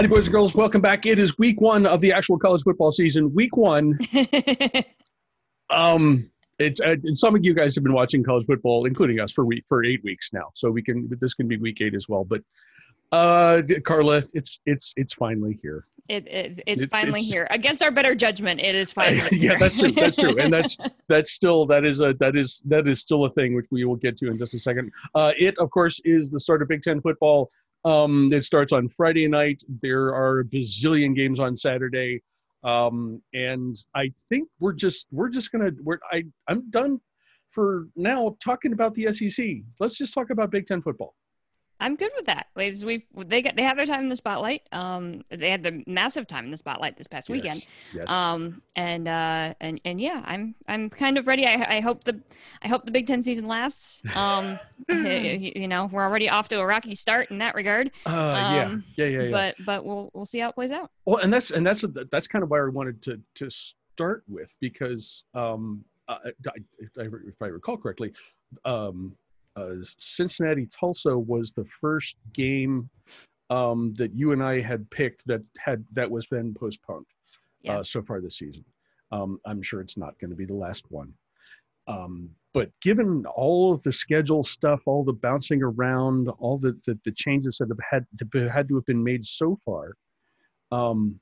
[0.00, 0.54] Howdy, boys and girls.
[0.54, 1.04] Welcome back.
[1.04, 3.34] It is week one of the actual college football season.
[3.34, 3.98] Week one.
[5.68, 9.44] um, it's uh, some of you guys have been watching college football, including us, for
[9.44, 10.52] week for eight weeks now.
[10.54, 12.24] So we can this can be week eight as well.
[12.24, 12.40] But
[13.12, 15.84] uh, Carla, it's it's it's finally here.
[16.08, 17.46] It, it it's, it's, finally it's, here.
[17.50, 19.36] Against our better judgment, it is finally.
[19.36, 19.92] yeah, that's true.
[19.92, 20.78] That's true, and that's
[21.10, 23.96] that's still that is a that is that is still a thing which we will
[23.96, 24.92] get to in just a second.
[25.14, 27.50] Uh, it of course is the start of Big Ten football.
[27.84, 29.62] Um, it starts on Friday night.
[29.80, 32.22] There are a bazillion games on Saturday,
[32.62, 37.00] um, and I think we're just we're just gonna we're I I'm done
[37.50, 39.46] for now talking about the SEC.
[39.78, 41.14] Let's just talk about Big Ten football.
[41.80, 42.48] I'm good with that.
[42.54, 44.62] We've they got they have their time in the spotlight.
[44.70, 47.66] Um, they had the massive time in the spotlight this past yes, weekend.
[47.94, 48.10] Yes.
[48.10, 51.46] Um, and uh, and and yeah, I'm I'm kind of ready.
[51.46, 52.20] I, I hope the
[52.62, 54.02] I hope the Big Ten season lasts.
[54.14, 57.90] Um, you know, we're already off to a rocky start in that regard.
[58.06, 59.30] Uh, um, yeah, yeah, yeah, yeah.
[59.30, 60.90] But but we'll we'll see how it plays out.
[61.06, 64.54] Well, and that's and that's that's kind of why I wanted to to start with
[64.60, 66.32] because um, I,
[66.78, 68.12] if I recall correctly,
[68.64, 69.16] um,
[69.56, 72.88] uh, Cincinnati Tulsa was the first game
[73.50, 77.06] um, that you and I had picked that had that was then postponed
[77.62, 77.78] yeah.
[77.78, 78.64] uh, so far this season.
[79.12, 81.12] Um, I'm sure it's not going to be the last one.
[81.88, 86.98] Um, but given all of the schedule stuff, all the bouncing around, all the, the,
[87.04, 89.94] the changes that have had to, had to have been made so far,
[90.70, 91.18] um,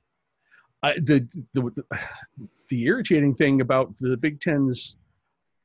[0.83, 1.71] I, the, the
[2.69, 4.99] the irritating thing about the Big Ten's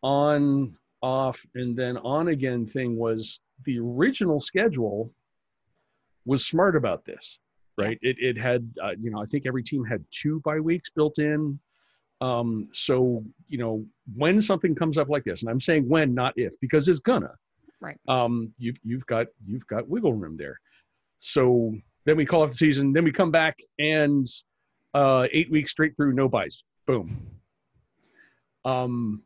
[0.02, 5.11] on off and then on again thing was the original schedule
[6.25, 7.37] was smart about this
[7.77, 7.97] right?
[8.01, 11.19] It, it had uh, you know i think every team had two bye weeks built
[11.19, 11.59] in.
[12.21, 16.33] Um, so you know when something comes up like this and i'm saying when not
[16.35, 17.33] if because it's gonna.
[17.81, 17.97] Right.
[18.07, 20.57] Um, you've you've got you've got wiggle room there.
[21.19, 24.25] So then we call off the season then we come back and
[24.94, 26.63] uh, eight weeks straight through no byes.
[26.85, 27.28] Boom.
[28.63, 29.23] Um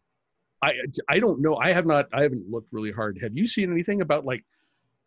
[0.61, 0.73] I
[1.09, 1.57] I don't know.
[1.57, 2.07] I have not.
[2.13, 3.19] I haven't looked really hard.
[3.21, 4.43] Have you seen anything about like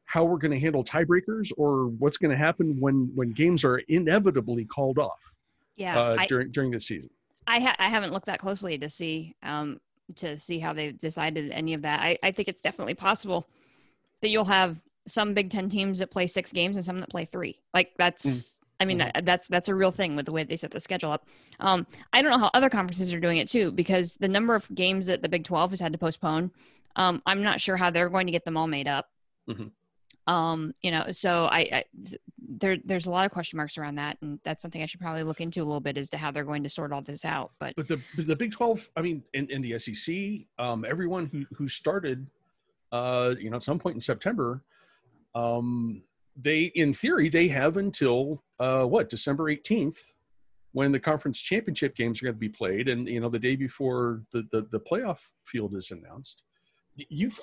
[0.05, 3.79] how we're going to handle tiebreakers or what's going to happen when when games are
[3.89, 5.33] inevitably called off?
[5.77, 7.11] Yeah, uh, I, during during this season.
[7.47, 9.81] I ha- I haven't looked that closely to see um
[10.17, 12.01] to see how they've decided any of that.
[12.01, 13.47] I I think it's definitely possible
[14.21, 17.25] that you'll have some Big Ten teams that play six games and some that play
[17.25, 17.59] three.
[17.75, 18.27] Like that's.
[18.27, 18.57] Mm.
[18.81, 19.25] I mean, mm-hmm.
[19.25, 21.29] that's that's a real thing with the way they set the schedule up.
[21.61, 24.75] Um, I don't know how other conferences are doing it too, because the number of
[24.75, 26.51] games that the Big Twelve has had to postpone,
[26.97, 29.09] um, I'm not sure how they're going to get them all made up.
[29.49, 29.69] Mm-hmm.
[30.33, 31.85] Um, you know, so I, I
[32.39, 35.25] there there's a lot of question marks around that, and that's something I should probably
[35.25, 37.53] look into a little bit as to how they're going to sort all this out.
[37.59, 41.45] But but the the Big Twelve, I mean, in, in the SEC, um, everyone who
[41.55, 42.27] who started,
[42.93, 44.63] uh, you know, at some point in September,
[45.35, 46.03] um,
[46.37, 49.99] they in theory they have until uh, what December 18th
[50.73, 53.57] when the conference championship games are going to be played and you know the day
[53.57, 56.43] before the the, the playoff field is announced.
[56.97, 57.41] You've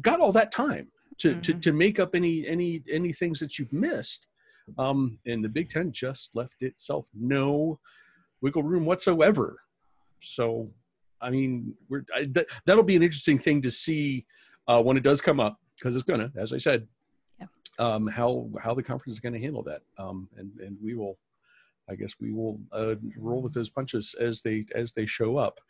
[0.00, 1.40] got all that time to, mm-hmm.
[1.40, 4.26] to to make up any any any things that you've missed.
[4.78, 7.80] Um and the big ten just left itself no
[8.40, 9.56] wiggle room whatsoever.
[10.20, 10.70] So
[11.20, 14.26] i mean we're I, that, that'll be an interesting thing to see
[14.68, 16.86] uh, when it does come up because it's gonna as i said
[17.78, 21.18] um, how how the conference is going to handle that, um, and and we will,
[21.88, 25.60] I guess we will uh, roll with those punches as they as they show up.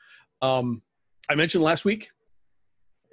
[0.43, 0.83] Um,
[1.29, 2.11] I mentioned last week,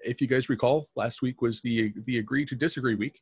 [0.04, 3.22] if you guys recall, last week was the the agree to disagree week.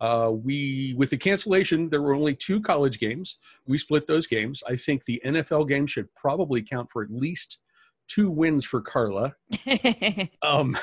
[0.00, 3.38] Uh, we with the cancellation, there were only two college games.
[3.66, 4.62] We split those games.
[4.68, 7.60] I think the NFL game should probably count for at least
[8.08, 9.34] two wins for Carla.
[10.42, 10.76] um,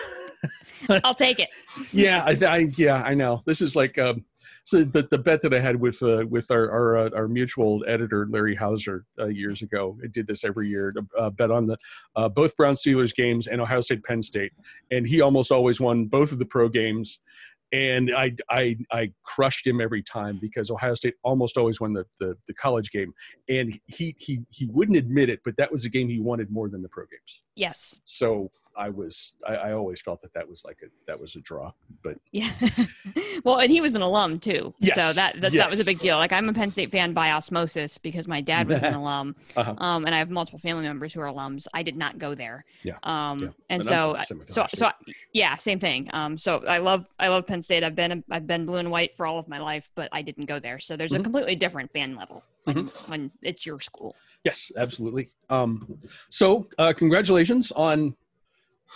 [1.04, 1.50] I'll take it.
[1.92, 3.42] yeah, I, I, yeah, I know.
[3.46, 4.26] This is like um,
[4.66, 7.84] so the, the bet that I had with uh, with our our, uh, our mutual
[7.88, 9.98] editor Larry Hauser uh, years ago.
[10.04, 11.78] I did this every year to uh, bet on the
[12.16, 14.54] uh, both Brown Steelers games and Ohio State Penn State,
[14.92, 17.20] and he almost always won both of the pro games
[17.72, 22.06] and I, I, I crushed him every time because Ohio State almost always won the,
[22.20, 23.14] the, the, college game,
[23.48, 26.68] and he, he he wouldn't admit it, but that was a game he wanted more
[26.68, 27.40] than the pro games.
[27.56, 28.00] Yes.
[28.04, 31.42] So I was I, I always felt that that was like a that was a
[31.42, 31.72] draw,
[32.04, 32.52] but yeah.
[33.44, 34.96] well, and he was an alum too, yes.
[34.96, 35.64] so that that, yes.
[35.64, 36.18] that was a big deal.
[36.18, 39.76] Like I'm a Penn State fan by osmosis because my dad was an alum, uh-huh.
[39.78, 41.68] um, and I have multiple family members who are alums.
[41.74, 42.66] I did not go there.
[42.84, 42.98] Yeah.
[43.04, 43.50] Um, yeah.
[43.70, 44.92] and so so so
[45.34, 46.10] yeah, same thing.
[46.14, 47.84] Um, so I love I love Penn State.
[47.84, 50.46] I've been I've been blue and white for all of my life, but I didn't
[50.46, 50.80] go there.
[50.80, 51.22] So there's mm-hmm.
[51.22, 53.12] a completely different fan level when, mm-hmm.
[53.12, 54.16] when it's your school.
[54.44, 55.30] Yes, absolutely.
[55.50, 58.16] Um, so uh, congratulations on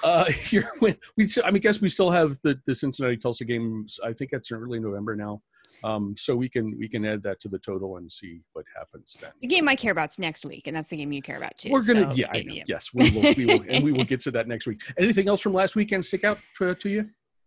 [0.03, 0.95] uh, here we,
[1.43, 3.99] I mean, guess we still have the, the Cincinnati Tulsa games.
[4.03, 5.41] I think that's in early November now.
[5.83, 9.17] Um, so we can we can add that to the total and see what happens
[9.21, 9.29] then.
[9.41, 11.57] The game I care about is next week, and that's the game you care about
[11.57, 11.69] too.
[11.69, 12.55] We're gonna, so, yeah, I know.
[12.67, 14.81] Yes, we will, we will, and we will get to that next week.
[14.97, 17.01] Anything else from last weekend stick out for, to you?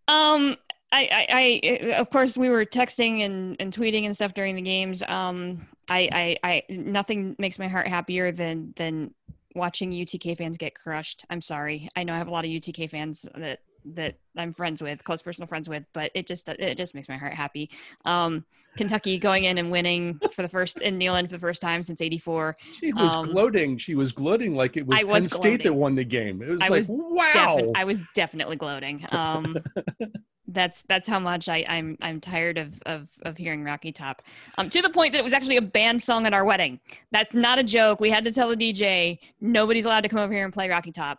[0.06, 0.56] Um,
[0.92, 4.62] I, I, I, of course, we were texting and, and tweeting and stuff during the
[4.62, 5.02] games.
[5.02, 9.14] Um, I, I, I, nothing makes my heart happier than than
[9.58, 11.24] watching UTK fans get crushed.
[11.28, 11.88] I'm sorry.
[11.96, 15.22] I know I have a lot of UTK fans that that I'm friends with, close
[15.22, 17.70] personal friends with, but it just it just makes my heart happy.
[18.04, 18.44] Um,
[18.76, 22.00] Kentucky going in and winning for the first in Neyland for the first time since
[22.00, 22.56] '84.
[22.78, 23.78] She was Um, gloating.
[23.78, 26.42] She was gloating like it was I Penn was State that won the game.
[26.42, 27.56] It was I like, was wow.
[27.58, 29.04] Defi- I was definitely gloating.
[29.10, 29.56] Um,
[30.50, 34.22] that's that's how much I, I'm I'm tired of, of of hearing Rocky Top.
[34.56, 36.80] Um, to the point that it was actually a band song at our wedding.
[37.12, 38.00] That's not a joke.
[38.00, 40.92] We had to tell the DJ nobody's allowed to come over here and play Rocky
[40.92, 41.18] Top.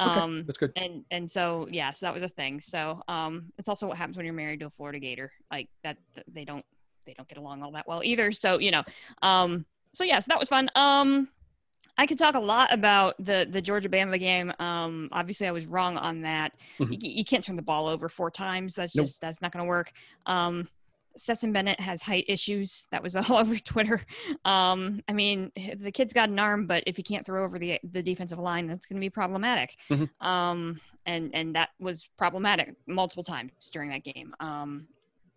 [0.00, 0.72] Okay, Um, that's good.
[0.76, 2.59] and and so yeah, so that was a thing.
[2.60, 5.32] So um, it's also what happens when you're married to a Florida Gator.
[5.50, 5.96] Like that,
[6.32, 6.64] they don't
[7.06, 8.30] they don't get along all that well either.
[8.32, 8.82] So you know,
[9.22, 10.68] um, so yeah, so that was fun.
[10.74, 11.28] Um,
[11.98, 14.52] I could talk a lot about the the Georgia Bama game.
[14.58, 16.52] Um, obviously, I was wrong on that.
[16.78, 17.02] Mhm.
[17.02, 18.74] You, you can't turn the ball over four times.
[18.74, 19.06] That's Nope.
[19.06, 19.92] just that's not going to work.
[20.26, 20.68] Um,
[21.16, 22.86] Stetson Bennett has height issues.
[22.90, 24.00] That was all over Twitter.
[24.44, 27.78] Um, I mean, the kid's got an arm, but if he can't throw over the
[27.92, 29.76] the defensive line, that's going to be problematic.
[29.90, 30.08] Mhm.
[30.24, 34.34] Um, and and that was problematic multiple times during that game.
[34.40, 34.86] Um,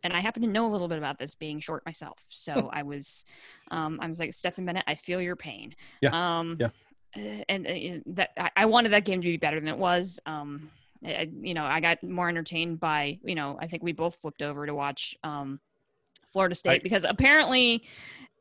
[0.04, 2.20] and I happen to know a little bit about this being short myself.
[2.28, 3.24] So I was,
[3.72, 5.74] um, I was like Stetson Bennett, I feel your pain.
[6.02, 6.10] Yeah.
[6.40, 6.68] Um, Yeah.
[7.16, 10.20] uh, And uh, that I, I wanted that game to be better than it was.
[10.26, 10.70] Um,
[11.06, 14.42] I, you know, I got more entertained by, you know, I think we both flipped
[14.42, 15.60] over to watch um,
[16.28, 17.84] Florida State I- because apparently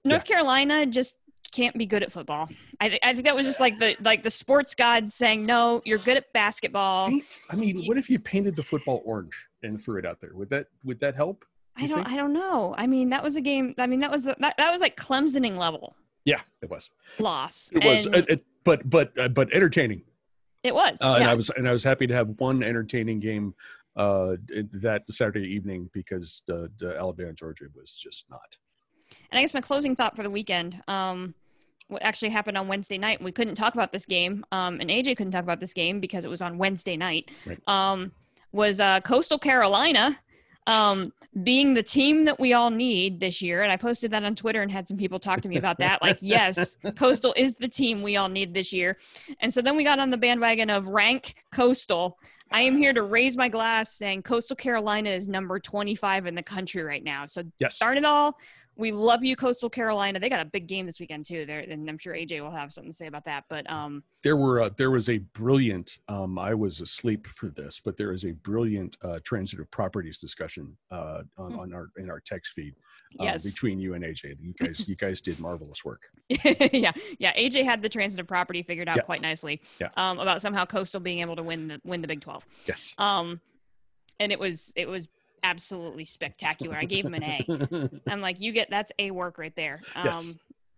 [0.04, 1.16] North Carolina just
[1.52, 2.48] can't be good at football.
[2.80, 5.82] I, th- I think that was just like the like the sports gods saying, no,
[5.84, 7.08] you're good at basketball.
[7.08, 10.30] Paint- I mean, what if you painted the football orange and threw it out there?
[10.34, 11.44] Would that would that help?
[11.76, 12.08] I don't, think?
[12.10, 12.74] I don't know.
[12.76, 13.74] I mean, that was a game.
[13.78, 15.94] I mean, that was that, that was like Clemsoning level
[16.24, 16.90] Yeah, it was.
[17.18, 17.70] loss.
[17.74, 20.02] It was, And it, it- but but uh, but entertaining.
[20.62, 21.00] It was.
[21.02, 21.24] Uh, And.
[21.24, 23.54] I was and I was happy to have one entertaining game
[23.96, 24.36] uh,
[24.72, 28.56] that Saturday evening because the, the Alabama Georgia was just not.
[29.30, 31.34] And I guess my closing thought for the weekend, um,
[31.88, 35.16] what actually happened on Wednesday night, we couldn't talk about this game, um, and AJ
[35.18, 37.58] couldn't talk about this game because it was on Wednesday night, Right.
[37.68, 38.12] um,
[38.52, 40.18] was uh, Coastal Carolina
[40.66, 41.12] um,
[41.42, 43.62] being the team that we all need this year.
[43.62, 46.02] And I posted that on Twitter and had some people talk to me about that.
[46.02, 48.98] Like, yes, Coastal is the team we all need this year.
[49.40, 52.18] And so then we got on the bandwagon of rank Coastal.
[52.50, 56.42] I am here to raise my glass saying Coastal Carolina is number 25 in the
[56.42, 57.24] country right now.
[57.26, 57.74] So Yes.
[57.74, 58.36] start it all.
[58.76, 60.18] We love you, Coastal Carolina.
[60.18, 61.44] They got a big game this weekend too.
[61.44, 63.44] There, and I'm sure AJ will have something to say about that.
[63.48, 65.98] But um, There were uh, there was a brilliant.
[66.08, 70.76] Um, I was asleep for this, but there is a brilliant uh, transitive properties discussion
[70.90, 71.58] uh, on, Hmm.
[71.60, 72.74] on our in our text feed
[73.20, 74.40] uh, yes, between you and AJ.
[74.40, 76.02] You guys you guys did marvelous work.
[76.28, 77.34] yeah, yeah.
[77.36, 79.02] AJ had the transitive property figured out Yeah.
[79.02, 79.60] quite nicely.
[79.80, 79.88] Yeah.
[79.98, 82.46] Um, about somehow Coastal being able to win the win the Big 12.
[82.66, 82.94] Yes.
[82.96, 83.40] Um,
[84.18, 85.08] and it was it was
[85.42, 86.76] absolutely spectacular.
[86.76, 87.90] I gave him an A.
[88.10, 89.80] I'm like, you get that's a work right there.
[89.94, 90.26] Um, Yes.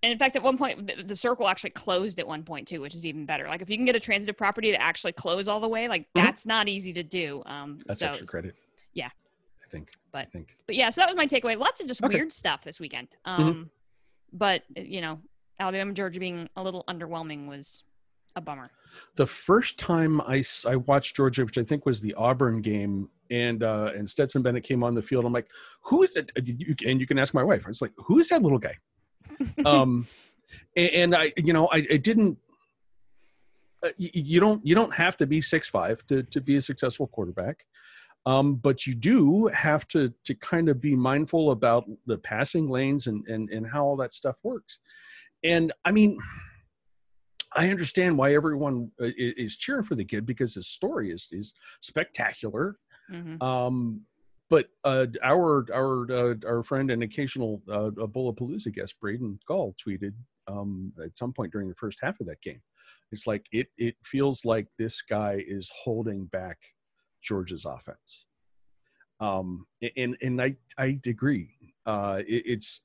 [0.02, 2.80] and in fact, at one point, the, the circle actually closed at one point too,
[2.80, 3.46] which is even better.
[3.48, 6.02] Like if you can get a transitive property to actually close all the way, like
[6.02, 6.22] Mhm.
[6.24, 7.42] that's not easy to do.
[7.46, 8.54] Um, That's so, extra credit.
[8.92, 9.08] yeah.
[9.64, 9.90] I think.
[10.12, 10.56] But- I think.
[10.66, 11.58] but yeah, so that was my takeaway.
[11.58, 12.14] Lots of just Okay.
[12.16, 13.08] weird stuff this weekend.
[13.24, 13.70] Um,
[14.32, 15.20] but you know,
[15.58, 17.84] Alabama, Georgia being a little underwhelming was
[18.36, 18.64] a bummer.
[19.16, 23.62] the first time I, I watched Georgia, which I think was the Auburn game, and
[23.62, 25.24] uh, and Stetson Bennett came on the field.
[25.24, 25.48] I'm like,
[25.82, 26.32] who is it?
[26.36, 26.48] And
[27.00, 27.64] you, can ask my wife.
[27.66, 28.76] I was like, who is that little guy?
[29.64, 30.06] um,
[30.76, 32.38] and, and I, you know, I, I didn't.
[33.84, 36.62] Uh, you, you don't you don't have to be six five to to be a
[36.62, 37.66] successful quarterback.
[38.26, 43.06] Um, but you do have to to kind of be mindful about the passing lanes
[43.06, 44.78] and and and how all that stuff works.
[45.42, 46.18] And I mean,
[47.54, 51.52] I understand why everyone uh, is cheering for the kid because his story is is
[51.80, 52.76] spectacular.
[53.10, 53.42] Mhm.
[53.42, 54.02] Um,
[54.50, 60.14] but uh, our our uh, our friend and occasional uh, Bullapalooza guest Braden Gall tweeted
[60.46, 62.60] um, at some point during the first half of that game.
[63.12, 66.58] It's like it it feels like this guy is holding back
[67.22, 68.26] Georgia's offense.
[69.20, 71.50] Um, and and I I agree.
[71.86, 72.82] Uh, it, it's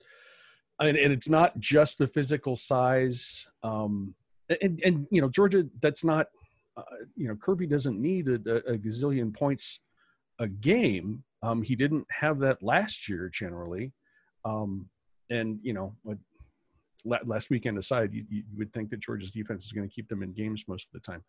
[0.80, 3.48] and, and it's not just the physical size.
[3.64, 4.16] Um,
[4.62, 6.28] and and you know Georgia, that's not.
[6.78, 6.84] Uh,
[7.16, 9.82] you know Kirby doesn't need a, a, gazillion points
[10.40, 11.24] a game.
[11.44, 13.92] Um, he didn't have that last year generally.
[14.46, 14.90] Um,
[15.30, 15.96] and you know,
[17.06, 20.24] last weekend aside, you, you would think that Georgia's defense is going to keep them
[20.24, 21.24] in games most of the time.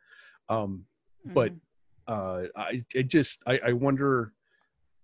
[0.49, 0.85] Um,
[1.27, 1.61] but Mhm.
[2.07, 4.33] uh, I it just I, I wonder.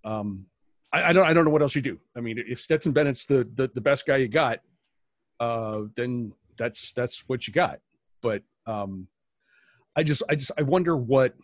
[0.04, 0.46] Um,
[0.92, 1.98] I, I, don't I don't know what else you do.
[2.16, 4.60] I mean, if Stetson Bennett's the the, the best guy you got,
[5.40, 7.80] uh, then that's that's what you got.
[8.26, 8.42] But
[8.72, 9.06] um,
[9.94, 11.34] I just I just I wonder what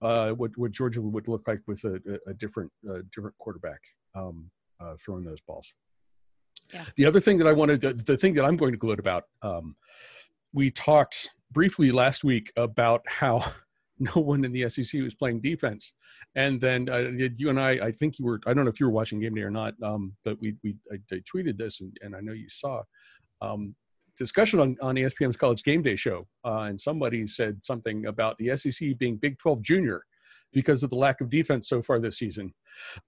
[0.00, 3.80] uh, what what Georgia would look like with a, a different uh, different quarterback
[4.16, 5.72] um, uh, throwing those balls.
[6.72, 6.84] Yeah.
[6.96, 9.24] The other thing that I wanted, the, the thing that I'm going to gloat about,
[9.42, 9.76] um,
[10.52, 13.52] we talked briefly last week about how
[13.98, 15.92] no one in the SEC was playing defense.
[16.34, 18.86] And then uh, you and I, I think you were, I don't know if you
[18.86, 21.94] were watching game day or not, um, but we, we I, I tweeted this and,
[22.00, 22.82] and, I know you saw
[23.42, 23.74] um,
[24.16, 26.26] discussion on, on ESPN's college game day show.
[26.44, 30.04] Uh, and somebody said something about the SEC being Big 12 junior
[30.52, 32.52] because of the lack of defense so far this season.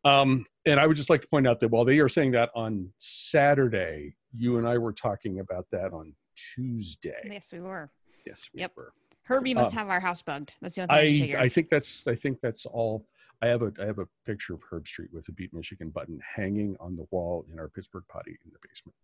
[0.05, 2.51] Um, and I would just like to point out that while they are saying that
[2.55, 6.15] on Saturday, you and I were talking about that on
[6.55, 7.29] Tuesday.
[7.31, 7.91] Yes, we were.
[8.27, 8.73] Yes, we yep.
[8.77, 8.93] were.
[9.25, 10.55] Herbie must um, have our house bugged.
[10.61, 13.07] That's the only thing I, I, I think that's I think that's all.
[13.43, 16.77] I have a I have a picture of Herbstreit with a Beat Michigan button hanging
[16.79, 18.95] on the wall in our Pittsburgh potty in the basement.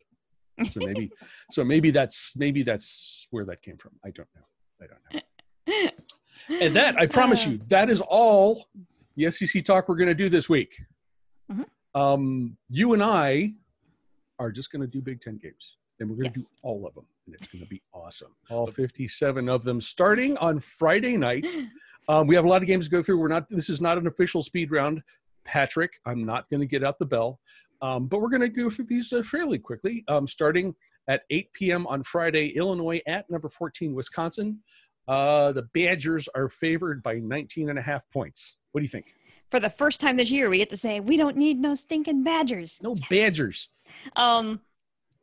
[0.68, 1.10] So maybe
[1.50, 3.92] so maybe that's maybe that's where that came from.
[4.04, 4.42] I don't know.
[4.82, 5.90] I don't
[6.48, 6.60] know.
[6.60, 8.66] and that I promise you, that is all
[9.16, 10.74] the SEC talk we're going to do this week.
[11.50, 12.00] Mm-hmm.
[12.00, 13.54] Um, you and I
[14.38, 16.48] are just going to do Big Ten games, and we're going to yes.
[16.48, 18.34] do all of them and it's going to be awesome.
[18.50, 21.46] All 57 of them starting on Friday night.
[22.08, 23.18] Um, we have a lot of games to go through.
[23.18, 23.48] We're not.
[23.48, 25.00] This is not an official speed round,
[25.44, 25.92] Patrick.
[26.04, 27.38] I'm not going to get out the bell,
[27.82, 30.04] um, but we're going to go through these uh, fairly quickly.
[30.08, 30.74] Um, starting
[31.08, 31.86] at 8 p.m.
[31.86, 34.60] on Friday, Illinois at number 14, Wisconsin.
[35.08, 38.56] Uh, the Badgers are favored by 19 and a half points.
[38.72, 39.14] What do you think?
[39.50, 42.22] For the first time this year, we get to say we don't need no stinking
[42.22, 42.78] Badgers.
[42.82, 43.08] No yes.
[43.08, 43.70] Badgers.
[44.14, 44.60] Um,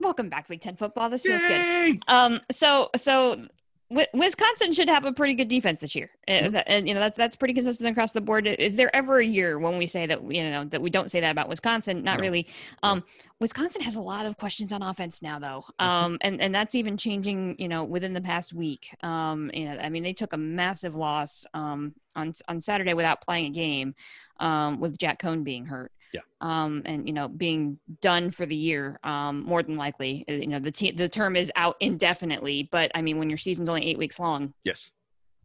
[0.02, 1.10] welcome back Big Ten football.
[1.10, 2.02] This feels good.
[2.10, 3.48] Um, so so
[3.90, 6.58] Wisconsin should have a pretty good defense this year, uh, mm-hmm.
[6.68, 8.46] and you know that's that's pretty consistent across the board.
[8.46, 11.22] Is there ever a year when we say that you know that we don't say
[11.22, 12.04] that about Wisconsin?
[12.04, 12.22] Not no.
[12.22, 12.48] really.
[12.84, 13.04] Um,
[13.40, 15.86] Wisconsin has a lot of questions on offense now, though, mm-hmm.
[15.86, 17.56] um, and and that's even changing.
[17.60, 18.94] You know, within the past week.
[19.04, 23.22] Um, you know, I mean, they took a massive loss um, on on Saturday without
[23.22, 23.96] playing a game,
[24.42, 25.94] um, with Jack Coan being hurt.
[26.14, 26.22] Yeah.
[26.42, 30.26] Um, and you know, being done for the year, um, more than likely.
[30.30, 33.38] Uh, you know, the te- the term is out indefinitely, but I mean, when your
[33.38, 34.92] season's only eight weeks long, yes,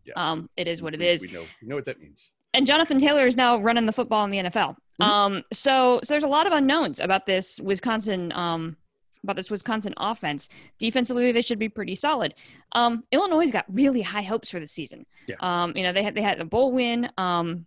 [0.05, 1.23] yeah, um, it is what it is.
[1.23, 2.31] We know, we know what that means.
[2.55, 4.77] And Jonathan Taylor is now running the football in the NFL.
[5.01, 5.03] Mm-hmm.
[5.03, 8.77] Um, so so there's a lot of unknowns about this Wisconsin um
[9.25, 10.49] about this Wisconsin offense.
[10.79, 12.35] Defensively, they should be pretty solid.
[12.73, 15.07] Um, Illinois got really high hopes for the season.
[15.29, 15.37] Yeah.
[15.41, 17.09] Um, you know, they had they had a bowl win.
[17.19, 17.67] Um,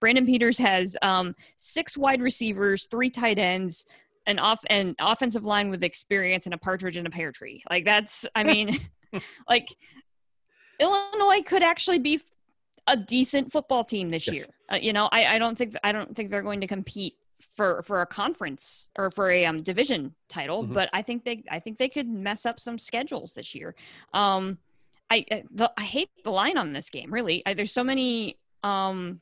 [0.00, 3.86] Brandon Peters has um, six wide receivers, three tight ends,
[4.26, 7.62] an off and offensive line with experience, and a partridge in a pear tree.
[7.70, 8.78] Like that's, I mean,
[9.48, 9.74] like
[10.80, 12.20] Illinois could actually be
[12.86, 14.36] a decent football team this yes.
[14.36, 14.46] year.
[14.72, 17.14] Uh, you know, I, I don't think I don't think they're going to compete
[17.54, 20.72] for for a conference or for a um, division title, mm-hmm.
[20.72, 23.74] but I think they I think they could mess up some schedules this year.
[24.12, 24.58] Um,
[25.10, 27.12] I the, I hate the line on this game.
[27.12, 29.20] Really, I, there's so many um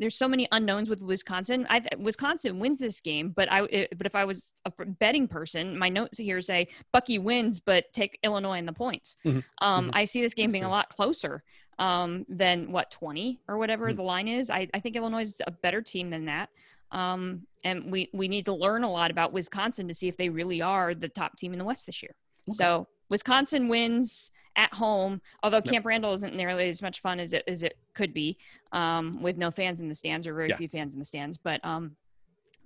[0.00, 1.66] there's so many unknowns with Wisconsin.
[1.68, 5.78] I Wisconsin wins this game, but I it, but if I was a betting person,
[5.78, 9.16] my notes here say Bucky wins, but take Illinois in the points.
[9.24, 9.40] Mm-hmm.
[9.60, 9.90] Um, mm-hmm.
[9.94, 11.44] I see this game being a lot closer
[11.78, 13.96] um, than what 20 or whatever mm-hmm.
[13.96, 14.50] the line is.
[14.50, 16.48] I, I think Illinois is a better team than that.
[16.92, 20.30] Um, and we we need to learn a lot about Wisconsin to see if they
[20.30, 22.14] really are the top team in the West this year.
[22.48, 22.56] Okay.
[22.56, 27.44] So Wisconsin wins at home, although Camp Randall isn't nearly as much fun as it
[27.46, 28.36] as it could be,
[28.72, 30.56] um, with no fans in the stands or very yeah.
[30.56, 31.38] few fans in the stands.
[31.38, 31.96] But um,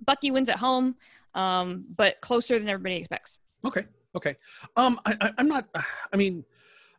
[0.05, 0.95] Bucky wins at home,
[1.33, 3.37] um, but closer than everybody expects.
[3.65, 4.35] Okay, okay.
[4.75, 5.67] Um, I, am not.
[6.13, 6.43] I mean,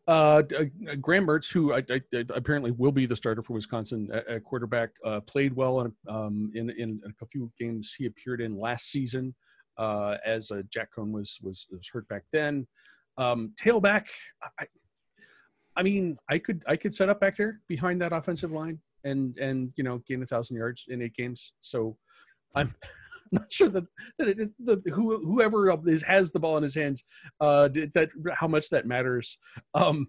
[0.08, 4.08] uh, uh, Graham Mertz, who I, I, I, apparently will be the starter for Wisconsin
[4.12, 8.40] at, at quarterback, uh, played well in, um, in in a few games he appeared
[8.40, 9.34] in last season.
[9.78, 12.66] Uh, as uh, Jack Coan was, was was hurt back then.
[13.18, 14.06] Um, tailback,
[14.58, 14.66] I,
[15.76, 19.36] I mean, I could I could set up back there behind that offensive line and
[19.38, 21.52] and you know gain a thousand yards in eight games.
[21.60, 21.96] So
[22.54, 22.74] I'm
[23.32, 23.84] not sure that
[24.18, 27.04] that it, the, who, whoever is, has the ball in his hands
[27.40, 29.38] uh, that how much that matters.
[29.74, 30.08] Um,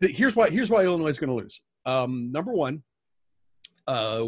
[0.00, 1.60] here's why here's why Illinois is going to lose.
[1.86, 2.82] Um, number one,
[3.86, 4.24] uh,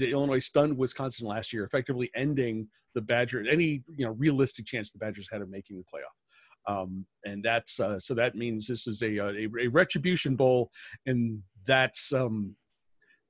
[0.00, 4.98] Illinois stunned Wisconsin last year, effectively ending the Badger any you know realistic chance the
[4.98, 6.14] Badgers had of making the playoff.
[6.66, 10.70] Um, and that's uh, so that means this is a, uh, a, a retribution bowl,
[11.06, 12.56] and that's um,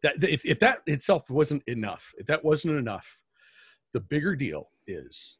[0.02, 3.20] that if, if that itself wasn't enough, if that wasn't enough,
[3.92, 5.38] the bigger deal is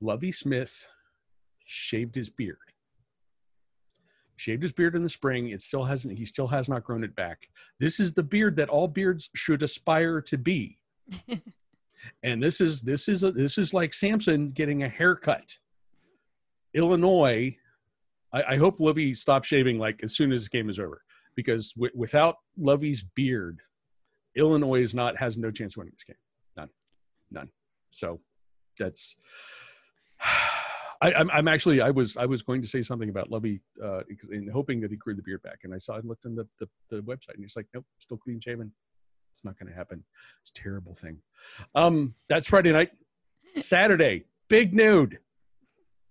[0.00, 0.86] Lovie Smith
[1.64, 2.58] shaved his beard.
[4.36, 5.50] Shaved his beard in the spring.
[5.50, 6.18] It still hasn't.
[6.18, 7.46] He still has not grown it back.
[7.78, 10.78] This is the beard that all beards should aspire to be.
[12.22, 15.58] and this is this is a, this is like Samson getting a haircut.
[16.74, 17.56] Illinois,
[18.32, 21.02] I, I hope Lovie stops shaving like as soon as the game is over,
[21.36, 23.60] because w- without Lovie's beard,
[24.36, 26.16] Illinois is not has no chance winning this game.
[26.56, 26.70] None,
[27.30, 27.48] none.
[27.90, 28.20] So
[28.78, 29.16] that's.
[31.02, 33.60] I, am I'm, I'm actually I was I was going to say something about Lovie
[33.82, 36.34] uh, in hoping that he grew the beard back, and I saw I looked on
[36.34, 38.72] the, the, the website and he's like, nope, still clean shaven.
[39.32, 40.04] It's not going to happen.
[40.40, 41.18] It's a terrible thing.
[41.74, 42.92] Um, that's Friday night.
[43.56, 45.18] Saturday, big nude.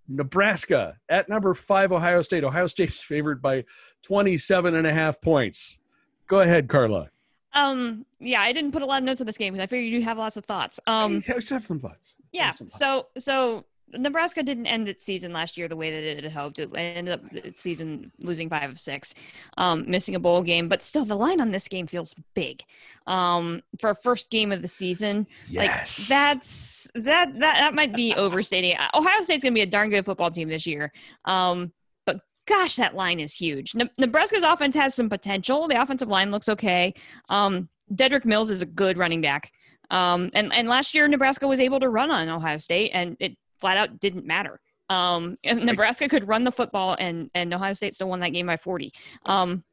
[0.08, 2.44] Nebraska at number five, Ohio State.
[2.44, 3.64] Ohio State's favored by
[4.02, 5.78] 27 and a half points.
[6.26, 7.10] Go ahead, Carla.
[7.52, 9.92] Um, yeah, I didn't put a lot of notes on this game because I figured
[9.92, 10.80] you'd have lots of thoughts.
[10.86, 12.16] Um, I have some thoughts.
[12.32, 12.50] Yeah.
[12.50, 12.78] Some thoughts.
[12.78, 16.58] So, so Nebraska didn't end its season last year the way that it had hoped.
[16.58, 19.14] It ended up its season losing five of six,
[19.56, 22.62] um, missing a bowl game, but still the line on this game feels big.
[23.06, 26.08] Um, for a first game of the season, yes.
[26.08, 28.76] like that's that that that might be overstating.
[28.94, 30.92] Ohio State's going to be a darn good football team this year.
[31.24, 31.72] Um,
[32.06, 33.74] but gosh, that line is huge.
[33.74, 35.68] Ne- Nebraska's offense has some potential.
[35.68, 36.94] The offensive line looks okay.
[37.28, 39.52] Um, Dedrick Mills is a good running back.
[39.90, 43.36] Um, and, and last year Nebraska was able to run on Ohio State and it
[43.64, 44.60] flat out didn't matter.
[44.90, 48.58] Um, Nebraska could run the football, and and Ohio State still won that game by
[48.58, 48.92] 40.
[49.24, 49.64] Um,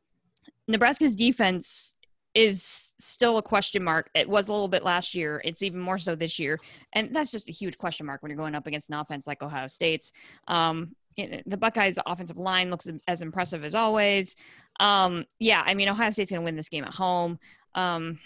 [0.69, 1.95] Nebraska's defense
[2.33, 4.10] is still a question mark.
[4.15, 5.41] It was a little bit last year.
[5.43, 6.57] It's even more so this year,
[6.93, 9.43] and that's just a huge question mark when you're going up against an offense like
[9.43, 10.13] Ohio State's.
[10.48, 14.38] Um, it, the Buckeyes' offensive line looks as impressive as always.
[14.79, 17.38] Um, yeah, I mean Ohio State's going to win this game at home.
[17.75, 18.19] Um,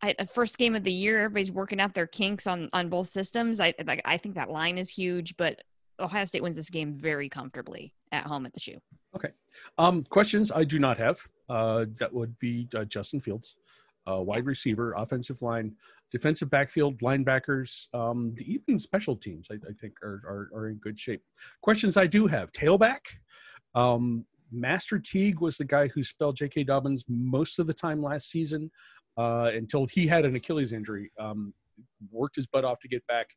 [0.00, 3.60] I, first game of the year, everybody's working out their kinks on on both systems.
[3.60, 5.60] I like I think that line is huge, but
[6.00, 8.78] Ohio State wins this game very comfortably at home at the shoe.
[9.16, 9.30] Okay.
[9.78, 11.20] Um, questions I do not have.
[11.48, 13.56] Uh, that would be uh, Justin Fields,
[14.10, 15.74] uh, wide receiver, offensive line,
[16.12, 19.48] defensive backfield, linebackers, um, even special teams.
[19.50, 21.22] I, I think are, are, are in good shape.
[21.62, 23.00] Questions I do have: tailback.
[23.74, 26.64] Um, Master Teague was the guy who spelled J.K.
[26.64, 28.70] Dobbins most of the time last season
[29.18, 31.10] uh, until he had an Achilles injury.
[31.18, 31.52] Um,
[32.10, 33.30] worked his butt off to get back.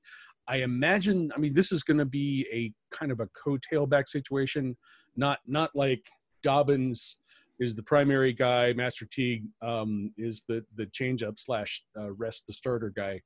[0.48, 1.32] I imagine.
[1.36, 4.78] I mean, this is going to be a kind of a co-tailback situation,
[5.16, 6.06] not not like
[6.44, 7.18] Dobbins
[7.60, 8.74] is the primary guy.
[8.74, 13.22] Master Teague um, is the the changeup slash uh, rest the starter guy.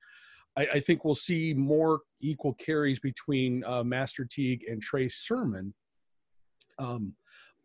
[0.57, 5.73] I, I, think we'll see more equal carries between uh, Master Teague and Trey Sermon.
[6.79, 7.15] Um,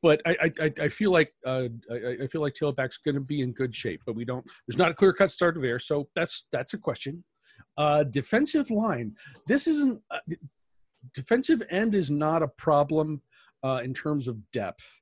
[0.03, 3.53] but I, I, I feel like uh, I, feel like tailback's going to be in
[3.53, 4.45] good shape, but we don't.
[4.67, 7.25] There's not a clear cut starter there, so that's that's a question.
[7.77, 9.15] Uh, defensive line.
[9.47, 10.19] This isn't uh,
[11.15, 13.23] defensive end is not a problem
[13.63, 15.01] uh, in terms of depth.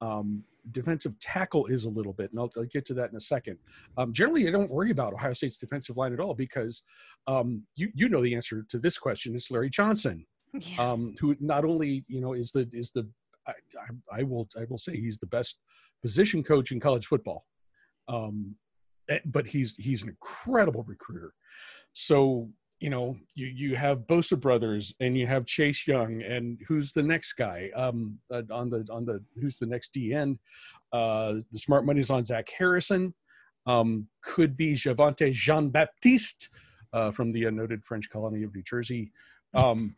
[0.00, 3.20] Um, defensive tackle is a little bit, and I'll, I'll get to that in a
[3.20, 3.58] second.
[3.96, 6.82] Um, generally, I don't worry about Ohio State's defensive line at all because
[7.26, 9.34] um, you you know the answer to this question.
[9.34, 10.92] is Larry Johnson, yeah.
[10.92, 13.08] um, who not only you know is the is the
[13.48, 15.58] I, I, will I will say he's the best
[16.02, 17.46] position coach in college football.
[18.08, 18.56] Um,
[19.08, 21.32] eh, but he's he's an incredible recruiter.
[21.92, 26.92] So you know you you have Bosa brothers and you have Chase Young and who's
[26.92, 30.38] the next guy um, uh, on the on the who's the next DN?
[30.92, 33.14] Uh, the smart money's on Zach Harrison.
[33.66, 36.48] Um, could be Javontae Jean Baptiste
[36.92, 39.12] uh, from the noted French colony of New Jersey.
[39.54, 39.94] Um,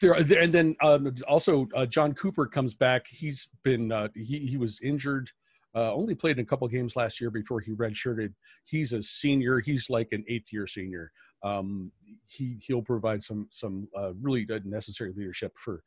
[0.00, 3.06] there, and then um, also uh, John Cooper comes back.
[3.08, 5.30] He's been uh, he he was injured.
[5.74, 8.32] Uh, only played in a couple games last year before he redshirted.
[8.64, 9.60] He's a senior.
[9.60, 11.12] He's like an eighth year senior.
[11.42, 11.92] Um,
[12.26, 15.82] he he'll provide some some uh, really necessary leadership for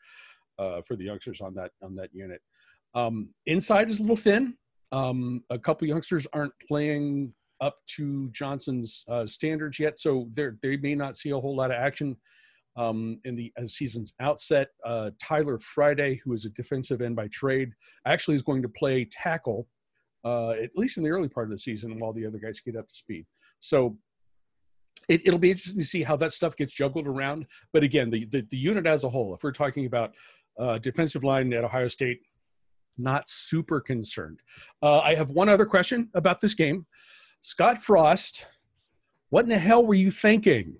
[0.57, 2.41] uh, for the youngsters on that on that unit.
[2.93, 4.55] Um, inside is a little thin.
[4.91, 10.77] Um, a couple youngsters aren't playing up to Johnson's uh, standards yet, so they they
[10.77, 12.17] may not see a whole lot of action
[12.77, 14.69] um, in the season's outset.
[14.85, 17.71] Uh, Tyler Friday, who is a defensive end by trade,
[18.05, 19.67] actually is going to play tackle,
[20.23, 22.75] uh, at least in the early part of the season, while the other guys get
[22.75, 23.25] up to speed.
[23.59, 23.97] So
[25.09, 27.45] it, will be interesting to see how that stuff gets juggled around.
[27.73, 30.13] But again, the, the, the unit as a whole, if we're talking about
[30.57, 32.19] uh, defensive line at Ohio State,
[32.97, 34.39] not super concerned.
[34.81, 36.85] Uh, I have one other question about this game.
[37.41, 38.45] Scott Frost,
[39.29, 40.75] what in the hell were you thinking?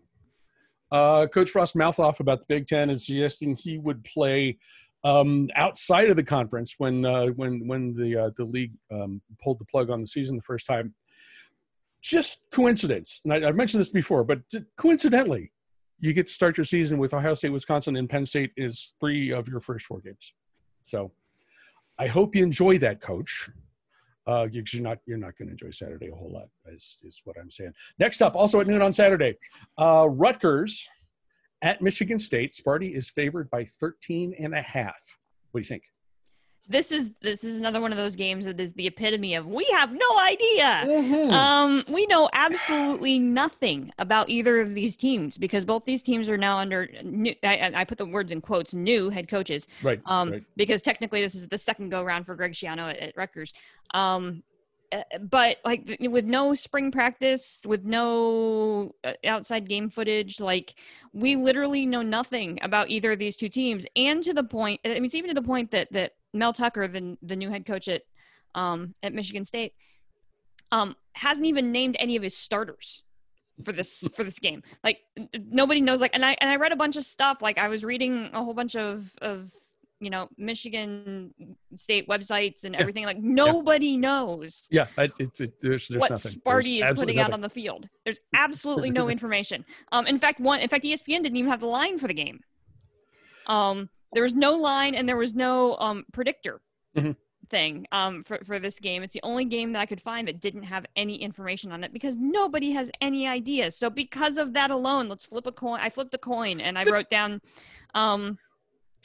[0.91, 4.57] Uh, Coach Frost mouth off about the Big Ten and suggesting he would play
[5.03, 9.59] um, outside of the conference when uh, when when the uh, the league um, pulled
[9.59, 10.93] the plug on the season the first time.
[12.01, 14.39] Just coincidence, and I, have mentioned this before, but
[14.75, 15.51] coincidentally,
[15.99, 19.31] you get to start your season with Ohio State, Wisconsin, and Penn State is three
[19.31, 20.33] of your first four games.
[20.81, 21.11] So,
[21.99, 23.51] I hope you enjoy that, Coach.
[24.27, 26.47] Uh, because you're not you're not going to enjoy Saturday a whole lot.
[26.73, 27.73] Is is what I'm saying.
[27.99, 29.35] Next up, also at noon on Saturday,
[29.77, 30.87] uh, Rutgers
[31.61, 32.51] at Michigan State.
[32.51, 35.17] Sparty is favored by 13 and a half.
[35.51, 35.83] What do you think?
[36.67, 39.65] This is this is another one of those games that is the epitome of we
[39.73, 40.83] have no idea.
[40.85, 41.33] Mm-hmm.
[41.33, 46.37] Um, we know absolutely nothing about either of these teams because both these teams are
[46.37, 47.33] now under new.
[47.43, 48.73] I, I put the words in quotes.
[48.73, 50.01] New head coaches, right?
[50.05, 50.43] Um, right.
[50.55, 53.53] because technically this is the second go round for Greg Schiano at, at Rutgers.
[53.93, 54.43] Um,
[54.91, 60.75] uh, but like with no spring practice with no uh, outside game footage like
[61.13, 64.89] we literally know nothing about either of these two teams and to the point i
[64.89, 67.87] mean it's even to the point that that Mel Tucker, the the new head coach
[67.87, 68.03] at
[68.55, 69.73] um, at Michigan State,
[70.71, 73.03] um, hasn't even named any of his starters
[73.63, 74.63] for this for this game.
[74.83, 74.99] Like
[75.37, 76.01] nobody knows.
[76.01, 77.41] Like, and I and I read a bunch of stuff.
[77.41, 79.51] Like I was reading a whole bunch of of
[79.99, 81.33] you know Michigan
[81.75, 83.03] State websites and everything.
[83.03, 83.07] Yeah.
[83.07, 83.99] Like nobody yeah.
[83.99, 84.67] knows.
[84.71, 86.31] Yeah, it, it, it, there's, there's what nothing.
[86.31, 87.19] Sparty there's is putting nothing.
[87.19, 87.87] out on the field.
[88.03, 89.65] There's absolutely no information.
[89.91, 92.41] Um, in fact, one in fact ESPN didn't even have the line for the game.
[93.47, 96.61] Um, there was no line and there was no um, predictor
[96.95, 97.11] mm-hmm.
[97.49, 99.03] thing um, for, for this game.
[99.03, 101.93] It's the only game that I could find that didn't have any information on it
[101.93, 103.71] because nobody has any idea.
[103.71, 105.79] So because of that alone, let's flip a coin.
[105.81, 107.41] I flipped a coin and I wrote down.
[107.93, 108.37] Um,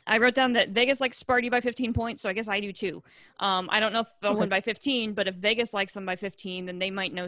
[0.09, 2.73] I wrote down that Vegas likes Sparty by 15 points, so I guess I do
[2.73, 3.03] too.
[3.41, 4.41] Um, I don't know if they'll okay.
[4.41, 7.27] win by 15, but if Vegas likes them by 15, then they might know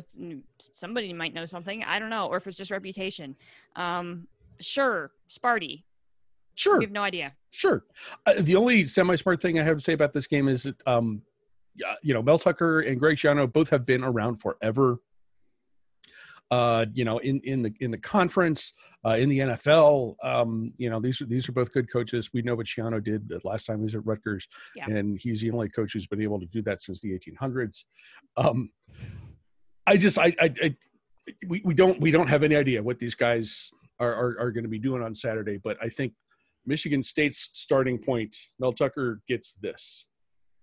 [0.59, 1.83] somebody might know something.
[1.83, 3.35] I don't know, or if it's just reputation.
[3.75, 4.29] Um,
[4.61, 5.83] sure, Sparty.
[6.59, 6.79] Sure.
[6.79, 7.35] We have no idea.
[7.51, 7.85] Sure.
[8.27, 11.23] Uh, the only semi-smart thing I have to say about this game is that, um,
[12.03, 14.99] you know, Mel Tucker and Greg Schiano both have been around forever.
[16.51, 18.73] Uh, you know, in in the in the conference,
[19.07, 22.31] uh, in the NFL, um, you know, these are these are both good coaches.
[22.33, 24.89] We know what Schiano did the last time he was at Rutgers, yeah.
[24.89, 27.85] and he's the only coach who's been able to do that since the 1800s.
[28.39, 28.71] Um,
[29.87, 30.77] I just, I, I, I
[31.47, 34.65] we, we don't we don't have any idea what these guys are, are, are going
[34.65, 36.15] to be doing on Saturday, but I think
[36.69, 40.07] Michigan State's starting point, Mel Tucker gets this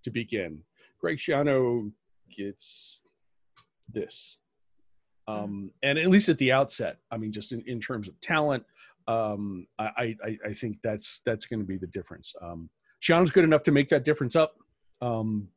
[0.03, 0.59] to begin.
[0.99, 1.91] Greg Schiano
[2.29, 3.01] gets
[3.91, 4.37] this.
[5.27, 8.63] Um, and at least at the outset, I mean, just in, in terms of talent,
[9.07, 12.33] um, I, I, I think that's that's going to be the difference.
[12.41, 12.69] Um,
[13.01, 14.55] Schiano's good enough to make that difference up
[15.01, 15.47] um,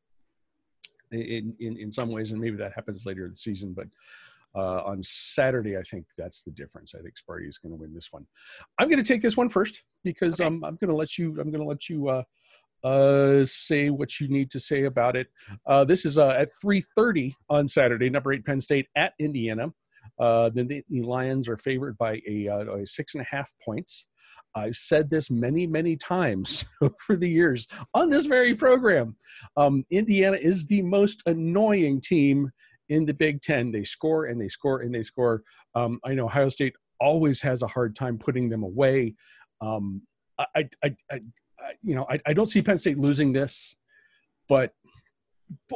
[1.12, 3.74] in, in in some ways, and maybe that happens later in the season.
[3.74, 3.88] But
[4.54, 6.94] uh, on Saturday, I think that's the difference.
[6.94, 8.26] I think Sparty is going to win this one.
[8.78, 10.46] I'm going to take this one first because okay.
[10.46, 11.30] um, I'm going to let you.
[11.40, 12.22] I'm going to let you uh,
[12.84, 15.28] uh, say what you need to say about it.
[15.66, 18.11] Uh, this is uh, at 3:30 on Saturday.
[18.11, 19.72] Number eight Penn State at Indiana.
[20.18, 24.06] Uh, the, the Lions are favored by a, uh, a six and a half points.
[24.54, 29.16] I've said this many, many times over the years on this very program.
[29.56, 32.50] Um, Indiana is the most annoying team
[32.88, 33.70] in the Big Ten.
[33.70, 35.42] They score and they score and they score.
[35.74, 39.14] Um, I know Ohio State always has a hard time putting them away.
[39.61, 40.03] Um,
[40.38, 41.20] I, I, I, I,
[41.83, 43.74] you know, I, I don't see Penn State losing this,
[44.48, 44.72] but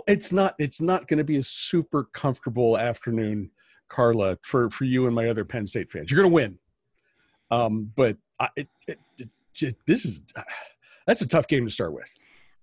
[0.07, 3.51] it's not it's not going to be a super comfortable afternoon,
[3.88, 6.11] Carla, for for you and my other Penn State fans.
[6.11, 6.59] You're going to win,
[7.51, 8.98] um, but I, it, it,
[9.61, 10.22] it, this is
[11.07, 12.12] that's a tough game to start with.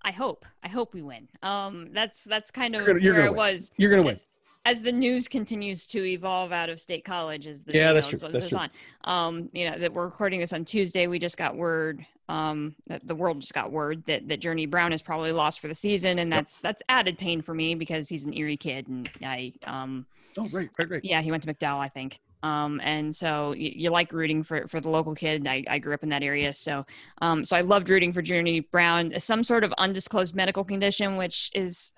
[0.02, 0.46] I hope.
[0.62, 1.28] I hope we win.
[1.42, 3.54] Um, that's that's kind of you're gonna, you're where gonna win.
[3.54, 3.70] was.
[3.76, 4.18] You're going to win
[4.64, 8.12] as the news continues to evolve out of state college as the yeah, you that's
[8.12, 8.28] know, true.
[8.40, 8.58] That's true.
[8.58, 8.70] on
[9.04, 13.06] um you know that we're recording this on tuesday we just got word um that
[13.06, 16.18] the world just got word that that journey brown is probably lost for the season
[16.18, 16.38] and Yep.
[16.38, 20.06] that's that's added pain for me because he's an erie kid and i um
[20.38, 21.00] Oh, right, right, right.
[21.04, 24.66] yeah he went to mcdowell i think um and so you, you like rooting for
[24.68, 26.86] for the local kid I, I grew up in that area so
[27.20, 31.50] um so i loved rooting for journey brown some sort of undisclosed medical condition which
[31.54, 31.90] is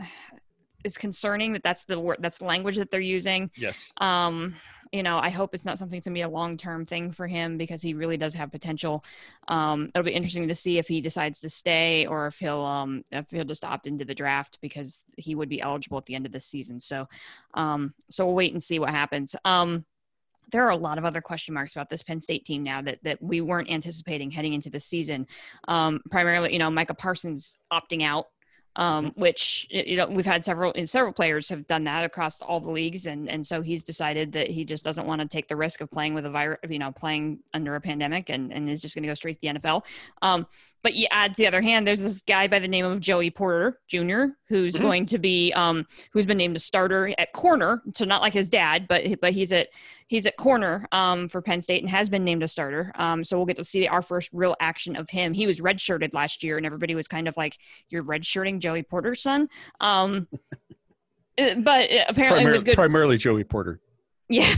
[0.84, 3.92] is concerning that that's the word that's the language that they're using Yes.
[3.98, 4.54] um
[4.92, 7.80] you know i hope it's not something to be a long-term thing for him because
[7.80, 9.04] he really does have potential
[9.48, 13.02] um it'll be interesting to see if he decides to stay or if he'll um
[13.10, 16.26] if he'll just opt into the draft because he would be eligible at the end
[16.26, 17.08] of the season so
[17.54, 19.84] um so we'll wait and see what happens um
[20.50, 22.98] there are a lot of other question marks about this Penn State team now that
[23.04, 25.26] that we weren't anticipating heading into the season.
[25.66, 28.26] Um, primarily, you know, Micah Parsons opting out
[28.76, 32.70] um, which you know we've had several several players have done that across all the
[32.70, 35.80] leagues, and and so he's decided that he just doesn't want to take the risk
[35.80, 38.94] of playing with a virus, you know, playing under a pandemic, and and is just
[38.94, 39.84] going to go straight to the NFL.
[40.22, 40.46] Um,
[40.82, 43.30] but you add to the other hand, there's this guy by the name of Joey
[43.30, 44.24] Porter Jr.
[44.48, 44.80] who's Mhm.
[44.80, 48.48] going to be um, who's been named a starter at corner, so not like his
[48.48, 49.68] dad, but but he's at
[50.12, 52.92] he's at corner um, for Penn State and has been named a starter.
[52.96, 55.32] Um, so we'll get to see our first real action of him.
[55.32, 57.56] He was redshirted last year, and everybody was kind of like,
[57.88, 59.48] "You're redshirting Joey Porter's son."
[59.80, 60.28] Um,
[61.38, 63.80] Uh, but uh, apparently Primar- good primarily Joey Porter.
[64.28, 64.54] yeah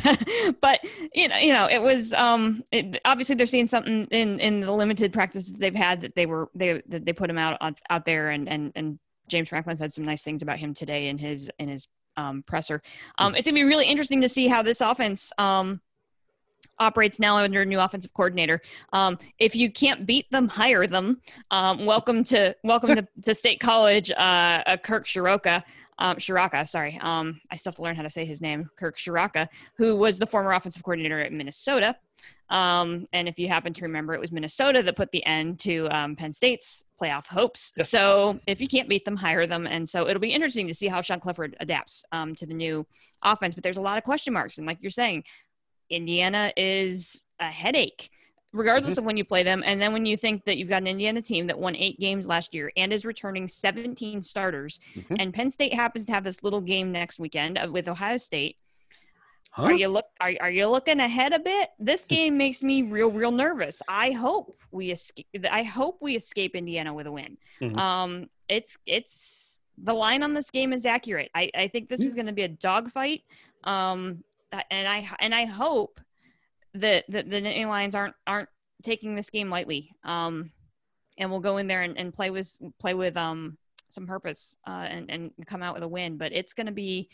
[0.60, 0.80] but
[1.14, 4.72] you know you know it was um it, obviously they're seeing something in in the
[4.72, 7.56] limited practices they've had that they were they that they put him out
[7.90, 11.16] out there and and and james franklin said some nice things about him today in
[11.16, 12.82] his in his um presser.
[13.18, 15.80] Um it's gonna be really interesting to see how this offense um
[16.78, 18.60] operates now under a new offensive coordinator.
[18.92, 21.20] Um, if you can't beat them, hire them.
[21.50, 25.62] Um, welcome to welcome to, to State College, uh, uh, Kirk Shiroka.
[25.98, 26.98] Um, Ciarrocca, sorry.
[27.00, 30.18] Um, I still have to learn how to say his name, Kirk Ciarrocca, who was
[30.18, 31.94] the former offensive coordinator at Minnesota.
[32.50, 35.88] Um, and if you happen to remember, it was Minnesota that put the end to
[35.90, 37.72] um, Penn State's playoff hopes.
[37.76, 37.90] Yes.
[37.90, 39.66] So if you can't beat them, hire them.
[39.66, 42.86] And so it'll be interesting to see how Sean Clifford adapts um, to the new
[43.22, 43.54] offense.
[43.54, 44.58] But there's a lot of question marks.
[44.58, 45.24] And like you're saying,
[45.94, 48.10] Indiana is a headache,
[48.52, 49.62] regardless of when you play them.
[49.64, 52.26] And then when you think that you've got an Indiana team that won eight games
[52.26, 55.16] last year and is returning 17 starters, Mhm.
[55.20, 58.56] and Penn State happens to have this little game next weekend uh, with Ohio State.
[59.50, 59.64] Huh?
[59.66, 61.68] Are you look are, are you looking ahead a bit?
[61.78, 63.80] This game makes me real real nervous.
[63.86, 65.28] I hope we escape.
[65.48, 67.38] I hope we escape Indiana with a win.
[67.60, 67.78] Mhm.
[67.78, 71.30] Um, it's it's the line on this game is accurate.
[71.36, 73.22] I I think this is going to be a dogfight.
[73.62, 74.24] Um,
[74.70, 76.00] and I and I hope
[76.74, 78.48] that that the Nittany Lions aren't aren't
[78.82, 79.94] taking this game lightly.
[80.04, 80.50] Um,
[81.18, 83.56] and we'll go in there and, and play with play with um
[83.88, 86.16] some purpose uh, and and come out with a win.
[86.16, 87.08] But it's going to be.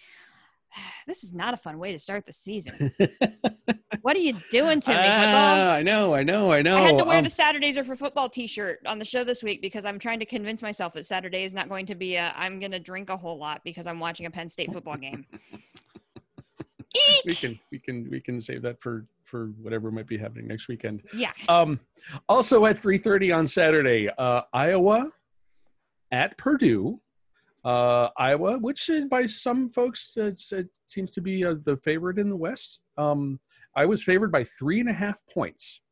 [1.07, 2.93] This is not a fun way to start the season.
[4.03, 4.97] What are you doing to me?
[4.99, 6.77] Ah, I know, I know, I know.
[6.77, 9.43] I had to wear Um, the Saturdays are for football T-shirt on the show this
[9.43, 12.33] week because I'm trying to convince myself that Saturday is not going to be a.
[12.37, 15.27] I'm going to drink a whole lot because I'm watching a Penn State football game.
[17.25, 20.69] we can we can we can save that for for whatever might be happening next
[20.69, 21.03] weekend.
[21.15, 21.79] Yeah, Um,
[22.29, 25.11] also at 3:30 on Saturday, uh, Iowa
[26.11, 27.01] at Purdue.
[27.63, 31.77] Uh, Iowa, which is by some folks uh, it's, it seems to be uh, the
[31.77, 32.81] favorite in the West.
[32.97, 33.39] Um,
[33.77, 35.83] I was favored by three and a half points.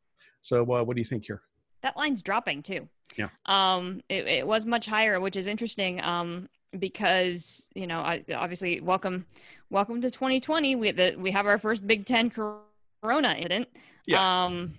[0.41, 1.43] So, uh, what do you think here?
[1.83, 2.89] that line's dropping too.
[3.17, 3.29] Yeah.
[3.47, 6.03] Um, it, it was much higher, which is interesting.
[6.03, 9.27] Um, because you know, I, obviously, welcome,
[9.71, 10.77] welcome to 2020.
[10.77, 13.69] We the, we have our first Big Ten Corona incident.
[14.07, 14.45] Yeah.
[14.45, 14.75] Um,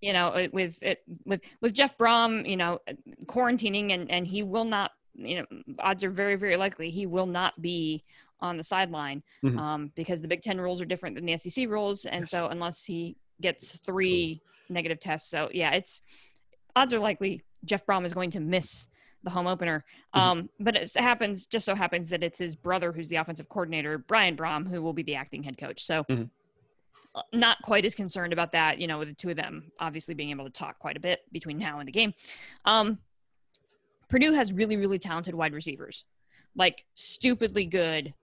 [0.00, 2.78] you know, with it with with Jeff Brohm, you know,
[3.26, 4.92] quarantining and and he will not.
[5.16, 8.02] You know, odds are very very likely he will not be
[8.40, 9.56] on the sideline Mhm.
[9.58, 12.30] um, because the Big Ten rules are different than the SEC rules, and Yes.
[12.30, 16.02] so unless he gets three negative tests, so yeah, it's
[16.74, 18.88] odds are likely Jeff Brohm is going to miss
[19.24, 19.84] the home opener.
[20.14, 20.20] Mhm.
[20.20, 23.98] Um, but it happens, just so happens that it's his brother who's the offensive coordinator,
[23.98, 25.82] Brian Brohm, who will be the acting head coach.
[25.82, 26.30] So Mhm.
[27.14, 30.14] uh, not quite as concerned about that, you know, with the two of them obviously
[30.14, 32.12] being able to talk quite a bit between now and the game.
[32.64, 32.98] Um,
[34.08, 36.04] Purdue has really, really talented wide receivers,
[36.54, 38.14] like stupidly good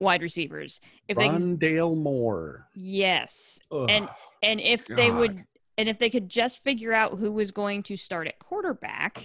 [0.00, 0.80] wide receivers.
[1.08, 2.68] If they, Rondale Moore.
[2.74, 3.86] yes, Ugh.
[3.88, 4.08] and
[4.42, 5.44] and if they would
[5.78, 9.24] and if they could just figure out who was going to start at quarterback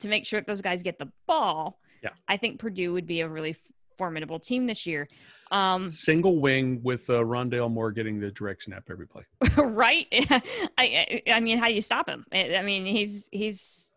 [0.00, 2.10] to make sure that those guys get the ball Yeah.
[2.28, 3.58] i think purdue would be a really f-
[3.96, 5.08] formidable team this year
[5.50, 9.24] um single wing with uh, Rondale Moore getting the direct snap every play.
[9.56, 10.06] right
[10.78, 13.87] I, I mean how do you stop him i I mean he's he's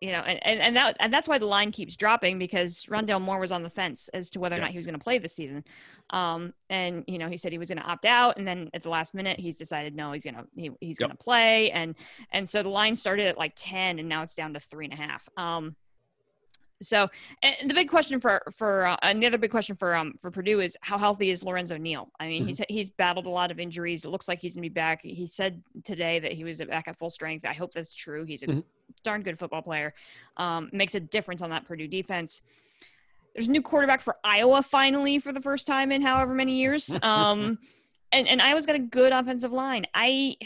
[0.00, 3.20] you know and, and, and that and that's why the line keeps dropping because Rondale
[3.20, 4.64] Moore was on the fence as to whether or Yeah.
[4.64, 5.64] not he was going to play this season
[6.10, 8.82] um and you know he said he was going to opt out and then at
[8.82, 11.08] the last minute he's decided no he's gonna he, he's Yep.
[11.08, 11.94] gonna play and
[12.32, 14.94] and so the line started at like 10 and now it's down to three and
[14.94, 15.76] a half um
[16.82, 17.08] so
[17.42, 20.30] and the big question for for uh, and the other big question for um for
[20.30, 22.10] Purdue is how healthy is Lorenzo Neal?
[22.20, 24.04] I mean, he's he's battled a lot of injuries.
[24.04, 25.00] It looks like he's gonna be back.
[25.02, 27.46] He said today that he was back at full strength.
[27.46, 28.24] I hope that's true.
[28.24, 28.62] He's a Mhm.
[29.02, 29.94] Darn good football player.
[30.36, 32.42] Um, makes a difference on that Purdue defense.
[33.34, 36.96] There's a new quarterback for Iowa finally for the first time in however many years.
[37.02, 37.58] Um,
[38.12, 39.86] and and Iowa's got a good offensive line.
[39.94, 40.36] I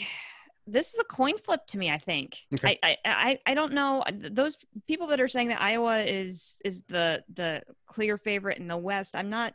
[0.67, 1.89] this is a coin flip to me.
[1.89, 2.37] I think.
[2.53, 2.79] Okay.
[2.83, 6.83] I, I I I don't know those people that are saying that Iowa is is
[6.83, 9.15] the the clear favorite in the West.
[9.15, 9.53] I'm not.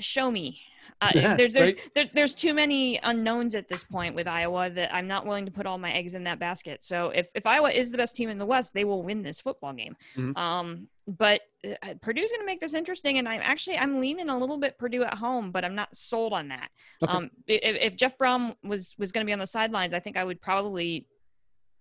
[0.00, 0.60] Show me.
[1.00, 1.90] Uh, Yeah, there's there's right.
[1.94, 5.52] there, there's too many unknowns at this point with Iowa that I'm not willing to
[5.52, 6.82] put all my eggs in that basket.
[6.82, 9.40] So if if Iowa is the best team in the West, they will win this
[9.40, 9.96] football game.
[10.16, 10.36] Mhm.
[10.36, 14.38] Um, but uh, Purdue's going to make this interesting, and I'm actually I'm leaning a
[14.38, 16.68] little bit Purdue at home, but I'm not sold on that.
[17.02, 17.12] Okay.
[17.12, 20.16] Um, if, if Jeff Brohm was was going to be on the sidelines, I think
[20.16, 21.06] I would probably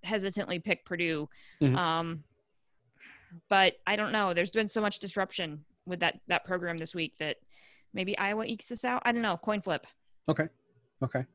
[0.04, 1.30] hesitantly pick Purdue.
[1.62, 1.78] Mhm.
[1.78, 2.24] Um,
[3.50, 4.34] but I don't know.
[4.34, 7.38] There's been so much disruption with that that program this week that
[7.94, 9.02] maybe Iowa ekes this out.
[9.06, 9.38] I don't know.
[9.38, 9.86] Coin flip.
[10.30, 10.48] Okay.
[11.04, 11.26] Okay.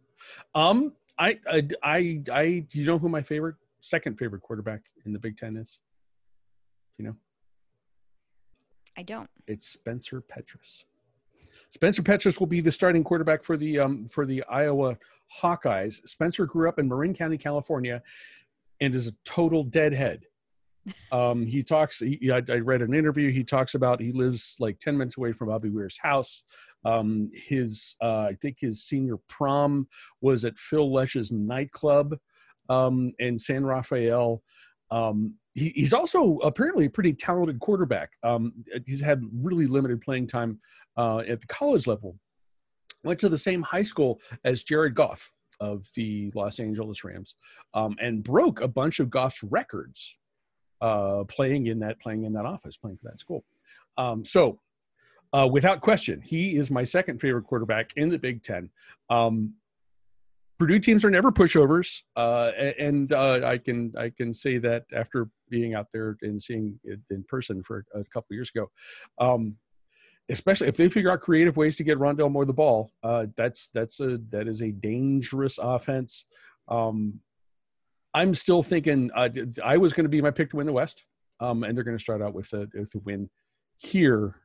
[0.54, 5.12] Um, I, I, I, I, do you know who my favorite, second favorite quarterback in
[5.12, 5.80] the Big Ten is?
[6.98, 7.16] You know,
[8.96, 9.28] I don't.
[9.46, 10.84] It's Spencer Petras.
[11.70, 14.96] Spencer Petras will be the starting quarterback for the um, for the Iowa
[15.42, 16.06] Hawkeyes.
[16.06, 18.02] Spencer grew up in Marin County, California,
[18.80, 20.24] and is a total deadhead.
[21.12, 21.98] Um, he talks.
[21.98, 23.30] He, I, I, read an interview.
[23.30, 26.44] He talks about he lives like ten minutes away from Bobby Weir's house.
[26.84, 29.88] Um, his uh, I think his senior prom
[30.20, 32.16] was at Phil Lesh's nightclub
[32.68, 34.42] um, in San Rafael.
[34.90, 38.12] Um, he, he's also apparently a pretty talented quarterback.
[38.22, 38.52] Um,
[38.86, 40.60] he's had really limited playing time
[40.96, 42.16] uh, at the college level.
[43.02, 47.34] Went to the same high school as Jared Goff of the Los Angeles Rams,
[47.74, 50.16] um, and broke a bunch of Goff's records
[50.80, 53.44] uh, playing in that playing in that office, playing for that school.
[53.98, 54.60] Um, so,
[55.32, 58.70] uh, without question, he is my second favorite quarterback in the Big Ten.
[59.10, 59.54] Um,
[60.58, 65.28] Purdue teams are never pushovers, uh, and uh, I can I can say that after
[65.50, 68.70] being out there and seeing it in person for a couple years ago.
[69.18, 69.56] Um,
[70.28, 73.68] especially if they figure out creative ways to get Rondale Moore the ball, uh, that's
[73.68, 76.26] that's a that is a dangerous offense.
[76.68, 77.20] Um,
[78.16, 79.28] I'm still thinking uh,
[79.62, 81.04] I was going to be my pick to win the West,
[81.38, 83.28] um, and they're going to start out with a, with a win
[83.76, 84.36] here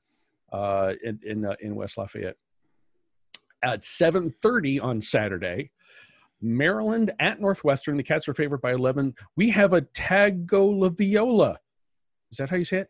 [0.52, 2.36] uh, in in, uh, in West Lafayette
[3.64, 5.72] at 7:30 on Saturday.
[6.42, 7.96] Maryland at Northwestern.
[7.96, 9.14] The Cats are favored by 11.
[9.38, 11.56] We have a Tagovailoa.
[12.32, 12.90] Is that how you say it?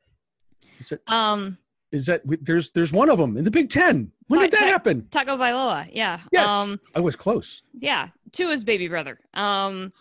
[0.80, 1.02] Is it?
[1.08, 1.58] Um,
[1.91, 4.12] is that there's there's one of them in the Big Ten.
[4.28, 5.04] When did that happen?
[5.12, 6.22] Tagovailoa, yeah.
[6.32, 7.62] Yes, um, I was close.
[7.78, 9.20] Yeah, to his baby brother.
[9.34, 9.91] Um,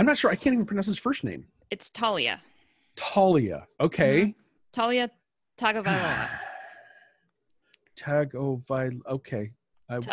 [0.00, 0.30] I'm not sure.
[0.30, 1.44] I can't even pronounce his first name.
[1.70, 2.40] It's Talia.
[2.96, 3.66] Talia.
[3.78, 4.34] Okay.
[4.74, 4.80] Mm-hmm.
[4.80, 5.10] Taulia
[5.58, 6.28] Tagovailoa.
[7.98, 9.00] Tagovailoa.
[9.06, 9.50] Okay.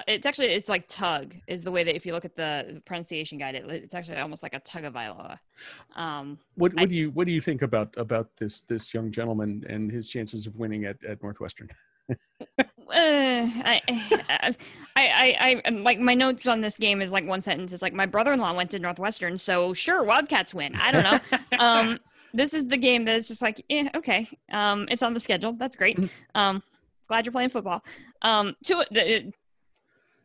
[0.08, 3.38] it's actually it's like tug is the way that if you look at the pronunciation
[3.38, 5.40] guide, it, it's actually almost like a tug of Iloa.
[5.96, 9.10] Um, what what I, do you what do you think about about this this young
[9.10, 11.70] gentleman and his chances of winning at, at Northwestern?
[12.10, 12.16] Uh,
[12.90, 14.56] I, I,
[14.96, 17.74] I, I, like my notes on this game is like one sentence.
[17.74, 20.76] It's like my brother-in-law went to Northwestern, so sure, Wildcats win.
[20.76, 21.40] I don't know.
[21.60, 22.00] um,
[22.34, 24.28] this is the game that's just like, yeah, okay.
[24.52, 25.54] Um, it's on the schedule.
[25.54, 25.98] That's great.
[25.98, 26.40] Mm-hmm.
[26.40, 26.64] Um,
[27.08, 27.84] glad you're playing football.
[28.22, 29.34] Um, to the,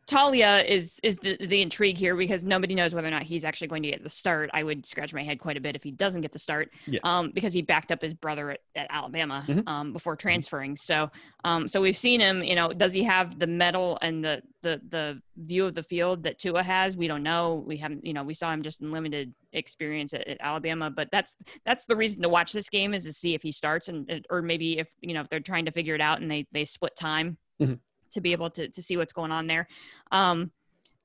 [0.05, 3.67] Taulia is is the, the intrigue here because nobody knows whether or not he's actually
[3.67, 4.49] going to get the start.
[4.53, 6.99] I would scratch my head quite a bit if he doesn't get the start, yeah.
[7.03, 9.67] um, because he backed up his brother at, at Alabama mm-hmm.
[9.67, 10.27] um, before mm-hmm.
[10.27, 10.75] transferring.
[10.75, 11.09] So,
[11.45, 12.43] um, so we've seen him.
[12.43, 16.23] You know, does he have the metal and the the the view of the field
[16.23, 16.97] that Tua has?
[16.97, 17.63] We don't know.
[17.65, 18.05] We haven't.
[18.05, 21.85] You know, we saw him just in limited experience at, at Alabama, but that's that's
[21.85, 24.79] the reason to watch this game is to see if he starts and or maybe
[24.79, 27.37] if you know if they're trying to figure it out and they they split time.
[27.61, 27.75] Mm-hmm
[28.13, 29.67] to be able to to see what's going on there.
[30.11, 30.51] Um,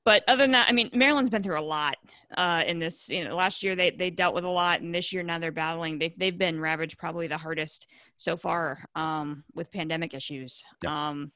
[0.05, 1.97] but other than that, I mean, Maryland's been through a lot
[2.35, 3.09] uh, in this.
[3.09, 5.51] You know, last year they they dealt with a lot, and this year now they're
[5.51, 5.99] battling.
[5.99, 10.63] They've they've been ravaged probably the hardest so far um, with pandemic issues.
[10.87, 11.31] Um,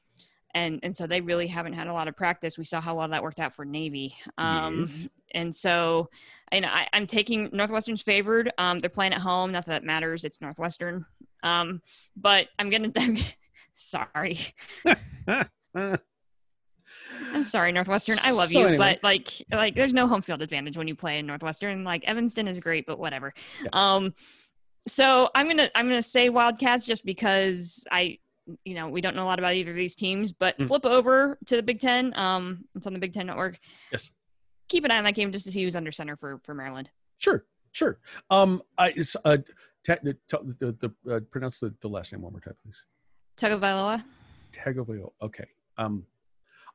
[0.54, 2.56] and and so they really haven't had a lot of practice.
[2.56, 4.14] We saw how well that worked out for Navy.
[4.38, 5.08] Um, yes.
[5.34, 6.10] And so,
[6.52, 8.52] and I, am taking Northwestern's favored.
[8.56, 9.50] Um, they're playing at home.
[9.50, 10.24] Not that, that matters.
[10.24, 11.04] It's Northwestern.
[11.42, 11.82] Um,
[12.16, 12.92] but I'm gonna.
[13.74, 14.38] sorry.
[15.74, 18.18] I'm sorry, Northwestern.
[18.22, 18.94] I love so you, anyway.
[18.94, 21.84] but like, like, there's no home field advantage when you play in Northwestern.
[21.84, 23.32] Like, Evanston is great, but whatever.
[23.62, 23.68] Yeah.
[23.72, 24.14] Um,
[24.86, 28.18] so I'm gonna I'm gonna say Wildcats just because I,
[28.64, 30.32] you know, we don't know a lot about either of these teams.
[30.32, 30.66] But mm.
[30.66, 32.16] flip over to the Big Ten.
[32.18, 33.58] Um, it's on the Big Ten Network.
[33.90, 34.10] Yes.
[34.68, 36.90] Keep an eye on that game just to see who's under center for for Maryland.
[37.18, 37.98] Sure, sure.
[38.30, 39.38] Um, I it's uh,
[39.84, 42.84] te- the, the uh, pronounce the, the last name one more time, please.
[43.36, 44.04] Tagovailoa.
[44.52, 45.10] Tagovailoa.
[45.22, 45.46] Okay.
[45.78, 46.06] Um,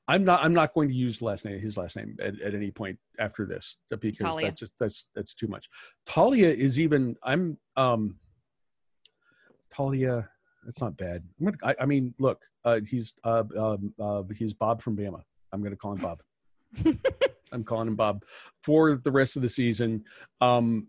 [0.08, 0.44] I'm not.
[0.44, 3.46] I'm not going to use last name, his last name, at, at any point after
[3.46, 4.42] this, because Taulia.
[4.42, 5.70] that's just that's that's too much.
[6.06, 7.16] Talia is even.
[7.22, 7.58] I'm.
[7.78, 8.18] Um,
[9.70, 10.28] Talia.
[10.64, 11.24] That's not bad.
[11.42, 12.42] Gonna, I, I, mean, look.
[12.66, 13.14] Uh, he's.
[13.24, 15.22] Uh, um, uh, he's Bob from Bama.
[15.54, 16.24] I'm going to call him Bob.
[17.52, 18.24] I'm calling him Bob
[18.64, 20.04] for the rest of the season.
[20.42, 20.88] Um,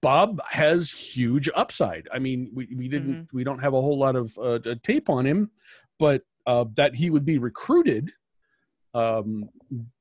[0.00, 2.08] Bob has huge upside.
[2.12, 3.36] I mean, we, we didn't mm-hmm.
[3.36, 5.50] we don't have a whole lot of uh, tape on him,
[5.98, 8.12] but uh, that he would be recruited
[8.94, 9.48] um,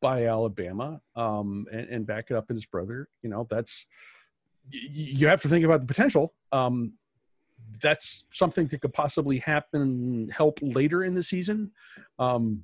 [0.02, 3.10] by Alabama um, and, and, back it up in his brother.
[3.24, 3.86] You know, that's
[4.70, 6.34] you have to think about the potential.
[6.52, 6.94] Um,
[7.82, 11.72] that's something that could possibly happen, help later in the season.
[12.20, 12.64] Um,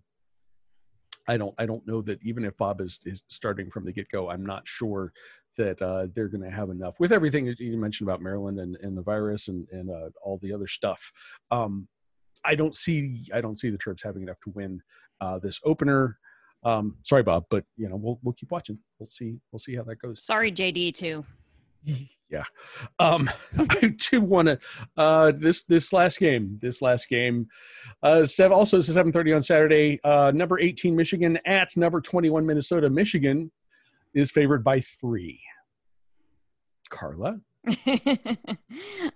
[1.27, 4.09] I don't, I don't know that even if Bob is, is starting from the get
[4.09, 5.11] go, I'm not sure
[5.57, 8.77] that uh, they're going to have enough with everything that you mentioned about Maryland and,
[8.81, 11.11] and the virus and, and uh, all the other stuff.
[12.45, 14.81] I don't see I don't see the Terps having enough to win
[15.19, 16.17] uh, this opener.
[16.63, 18.79] Um, sorry, Bob, but you know we'll we'll keep watching.
[18.99, 20.23] We'll see we'll see how that goes.
[20.23, 21.23] Sorry, JD too.
[22.29, 22.43] yeah.
[22.99, 24.59] Um, I do want to
[24.97, 26.59] uh, this this last game.
[26.61, 27.47] This last game,
[28.03, 29.99] uh, seven, also it's seven thirty on Saturday.
[30.03, 32.89] Uh, number eighteen Michigan at number twenty one Minnesota.
[32.89, 33.51] Michigan
[34.13, 35.41] is favored by three.
[36.89, 37.39] Carla.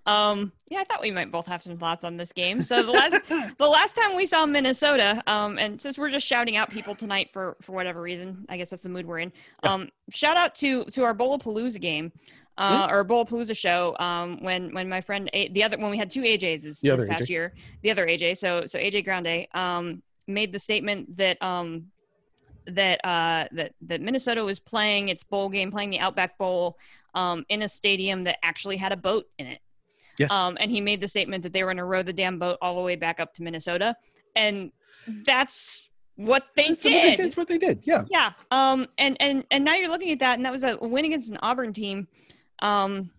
[0.05, 2.61] um, yeah, I thought we might both have some thoughts on this game.
[2.61, 3.27] So the last
[3.57, 7.31] the last time we saw Minnesota, um, and since we're just shouting out people tonight
[7.31, 9.33] for for whatever reason, I guess that's the mood we're in.
[9.63, 12.11] Um, shout out to to our Bowlapalooza game
[12.57, 16.09] uh, or Bowlapalooza show um, when when my friend A- the other when we had
[16.09, 17.29] two AJs this, this past AJ.
[17.29, 21.87] year, the other AJ, so so AJ Grande um, made the statement that um,
[22.67, 26.77] that uh, that that Minnesota was playing its bowl game, playing the Outback Bowl
[27.15, 29.59] um, in a stadium that actually had a boat in it.
[30.19, 30.31] Yes.
[30.31, 32.57] Um, and he made the statement that they were going to row the damn boat
[32.61, 33.95] all the way back up to Minnesota,
[34.35, 34.71] and
[35.25, 37.17] that's what they That's what did.
[37.17, 37.23] they.
[37.23, 37.79] That's what they did.
[37.83, 38.03] Yeah.
[38.09, 38.31] Yeah.
[38.51, 38.87] Um.
[38.97, 41.37] And and and now you're looking at that, and that was a win against an
[41.41, 42.07] Auburn team,
[42.61, 43.09] um,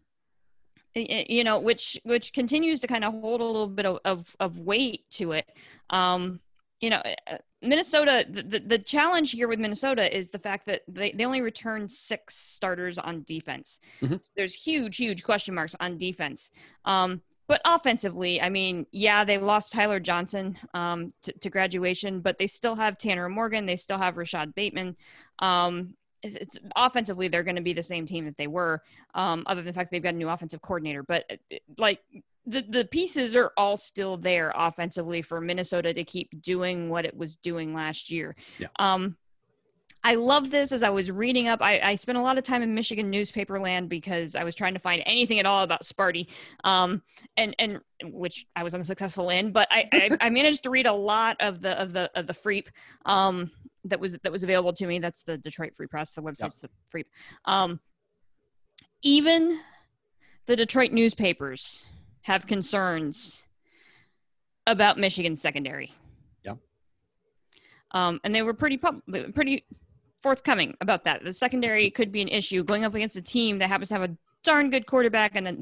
[0.95, 4.59] you know, which which continues to kind of hold a little bit of of, of
[4.61, 5.47] weight to it.
[5.91, 6.41] Um.
[6.83, 8.27] You know, uh, Minnesota.
[8.29, 11.89] The, the the challenge here with Minnesota is the fact that they they only return
[11.89, 13.81] six starters on defense.
[14.01, 14.21] Mhm.
[14.37, 16.51] There's huge huge question marks on defense.
[16.85, 17.23] Um.
[17.49, 22.49] But offensively, I mean, yeah, they lost Tyler Johnson um, to, to graduation, but they
[22.49, 23.67] still have Tanner Morgan.
[23.67, 24.97] They still have Rashod Bateman.
[25.39, 25.95] Um,
[26.25, 28.83] it's, it's offensively, they're going to be the same team that they were,
[29.15, 31.05] um, other than the fact they've got a new offensive coordinator.
[31.05, 32.01] But uh, like
[32.47, 37.17] the the pieces are all still there offensively for Minnesota to keep doing what it
[37.17, 38.37] was doing last year.
[38.59, 38.69] Yeah.
[38.79, 39.17] Um,
[40.05, 41.61] I love this as I was reading up.
[41.61, 44.75] I, I spent a lot of time in Michigan newspaper land because I was trying
[44.75, 46.29] to find anything at all about Sparty,
[46.63, 47.03] um,
[47.37, 49.51] and and which I was unsuccessful in.
[49.51, 52.33] But I, I, I managed to read a lot of the of the of the
[52.33, 52.69] Freep
[53.05, 53.51] um,
[53.85, 55.01] that was that was available to me.
[55.01, 56.15] That's the Detroit Free Press.
[56.15, 57.07] The website's the Freep.
[57.45, 57.81] Um,
[59.03, 59.59] even
[60.47, 61.85] the Detroit newspapers
[62.27, 63.45] have concerns
[64.67, 65.93] about Michigan's secondary.
[66.45, 66.55] Yeah.
[67.93, 69.01] Um, and they were pretty pub-
[69.33, 69.65] pretty
[70.23, 71.23] forthcoming about that.
[71.23, 74.03] The secondary could be an issue going up against a team that happens to have
[74.11, 75.57] a darn good quarterback and a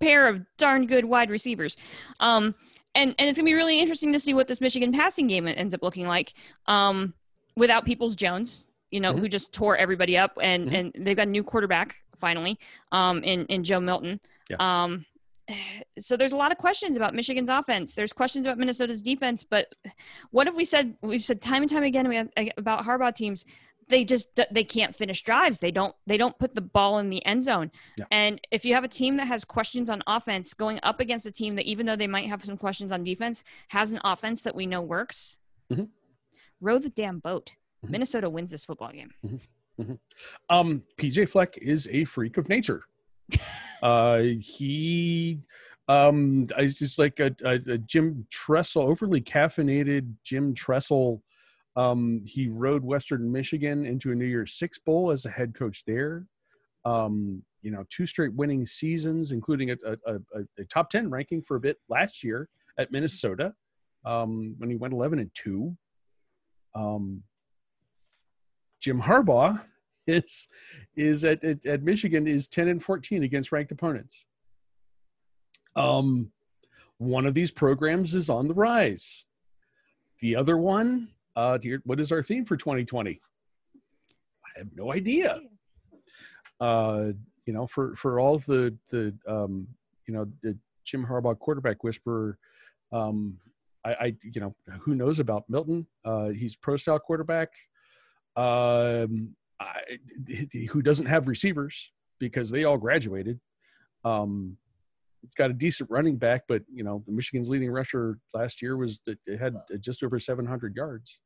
[0.00, 1.78] pair of darn good wide receivers.
[2.20, 2.54] Um,
[2.94, 5.72] and, and it's gonna be really interesting to see what this Michigan passing game ends
[5.74, 6.34] up looking like
[6.66, 7.14] um,
[7.56, 9.20] without Peoples Jones, you know, Mhm.
[9.20, 10.92] who just tore everybody up, and Mhm.
[10.94, 12.58] and they've got a new quarterback finally
[12.92, 14.20] um, in in Joe Milton.
[14.50, 14.56] Yeah.
[14.60, 15.06] Um,
[15.98, 17.94] so there's a lot of questions about Michigan's offense.
[17.94, 19.72] There's questions about Minnesota's defense, but
[20.30, 20.96] what have we said?
[21.02, 23.44] We've said time and time again about Harbaugh teams.
[23.88, 25.60] They just they can't finish drives.
[25.60, 27.70] They don't they don't put the ball in the end zone.
[27.96, 28.06] Yeah.
[28.10, 31.30] And if you have a team that has questions on offense going up against a
[31.30, 34.56] team that even though they might have some questions on defense has an offense that
[34.56, 35.38] we know works,
[35.70, 35.90] Mhm.
[36.60, 37.54] row the damn boat.
[37.84, 37.90] Mhm.
[37.90, 39.12] Minnesota wins this football game.
[40.48, 42.84] Um, PJ Fleck is a freak of nature.
[43.82, 45.40] Uh, he,
[45.88, 51.22] um, just like a, a, a Jim Tressel, overly caffeinated Jim Tressel.
[51.76, 55.84] Um, he rode Western Michigan into a New Year's Six Bowl as a head coach
[55.84, 56.26] there.
[56.84, 61.42] Um, you know, two straight winning seasons, including a, a, a, a top 10 ranking
[61.42, 62.48] for a bit last year
[62.78, 63.54] at Minnesota
[64.04, 65.76] um, when he went 11 and 2.
[66.74, 67.22] Um,
[68.80, 69.60] Jim Harbaugh
[70.06, 70.48] is
[70.96, 74.24] is at, at, at Michigan is 10 and 14 against ranked opponents.
[75.74, 76.32] Um,
[76.98, 79.26] one of these programs is on the rise.
[80.20, 83.20] The other one, uh, here, what is our theme for 2020?
[83.76, 85.40] I have no idea.
[86.58, 87.08] Uh,
[87.44, 89.68] you know, for for all of the the um,
[90.06, 92.38] you know the Jim Harbaugh quarterback whisperer,
[92.92, 93.36] um,
[93.84, 95.86] I, I you know who knows about Milton?
[96.04, 97.52] Uh, he's pro style quarterback.
[98.36, 99.80] Um, I,
[100.70, 103.40] who doesn't have receivers because they all graduated.
[104.04, 104.56] Um,
[105.22, 109.00] it's got a decent running back, but you know, Michigan's leading rusher last year was
[109.06, 111.20] that it had just over 700 yards.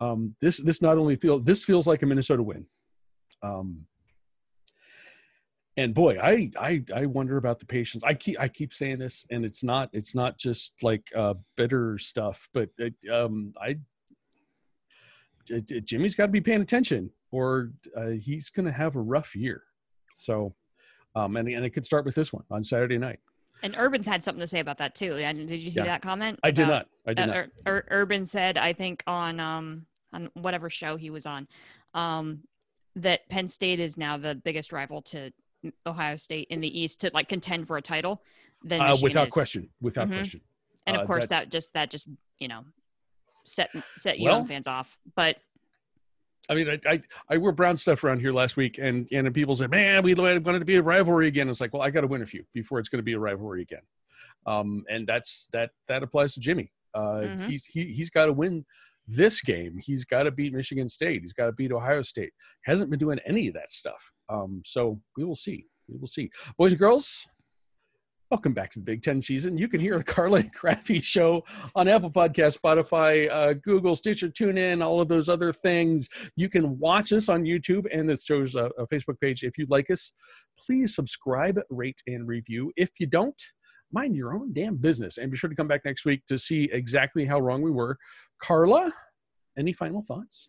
[0.00, 2.66] Um, this this not only feel this feels like a Minnesota win.
[3.42, 3.86] Um,
[5.76, 8.04] and boy, I, I I wonder about the patience.
[8.04, 11.98] I keep I keep saying this, and it's not it's not just like uh, bitter
[11.98, 13.78] stuff, but it, um, I
[15.84, 19.64] Jimmy's got to be paying attention, or uh, he's going to have a rough year.
[20.12, 20.54] So,
[21.16, 23.18] um, and and it could start with this one on Saturday night.
[23.64, 25.16] And Urban's had something to say about that too.
[25.16, 25.84] And Did you see Yeah.
[25.86, 26.38] that comment?
[26.44, 27.10] I did about- not.
[27.10, 27.36] I did uh, not.
[27.36, 31.48] Ur- Ur- Urban said, I think on um on whatever show he was on,
[31.94, 32.44] um,
[32.94, 35.32] that Penn State is now the biggest rival to
[35.86, 38.22] Ohio State in the East to like contend for a title.
[38.62, 39.32] Then Uh, without is.
[39.32, 39.70] question.
[39.80, 40.14] Without Mhm.
[40.14, 40.40] question.
[40.86, 42.06] and uh, of course that just that just
[42.38, 42.64] you know
[43.44, 44.96] set set Well- young fans off.
[45.16, 45.38] But
[46.48, 49.56] I mean, I, I, I wore brown stuff around here last week, and and people
[49.56, 52.02] said, "Man, we wanted it to be a rivalry again." It's like, well, I got
[52.02, 53.82] to win a few before it's going to be a rivalry again,
[54.46, 56.70] um, and that's that that applies to Jimmy.
[56.94, 57.46] Uh, mm-hmm.
[57.46, 58.64] He's he he's got to win
[59.06, 59.78] this game.
[59.80, 61.22] He's got to beat Michigan State.
[61.22, 62.32] He's got to beat Ohio State.
[62.64, 64.12] Hasn't been doing any of that stuff.
[64.28, 65.66] Um, so we will see.
[65.88, 67.26] We will see, boys and girls.
[68.30, 69.58] Welcome back to the Big Ten season.
[69.58, 71.44] You can hear the Carla and Crappy show
[71.76, 76.08] on Apple Podcast, Spotify, uh, Google, Stitcher, TuneIn, all of those other things.
[76.34, 79.42] You can watch us on YouTube and this shows a, a Facebook page.
[79.42, 80.12] If you'd like us,
[80.58, 82.72] please subscribe, rate, and review.
[82.76, 83.40] If you don't,
[83.92, 85.18] mind your own damn business.
[85.18, 87.98] And be sure to come back next week to see exactly how wrong we were.
[88.40, 88.90] Carla,
[89.58, 90.48] any final thoughts?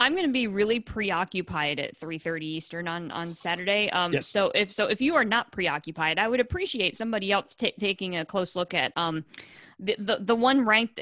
[0.00, 3.90] I'm going to be really preoccupied at 3:30 Eastern on on Saturday.
[3.90, 4.26] Um, yes.
[4.26, 8.16] So if so, if you are not preoccupied, I would appreciate somebody else t- taking
[8.16, 9.24] a close look at um,
[9.78, 11.00] the, the the one ranked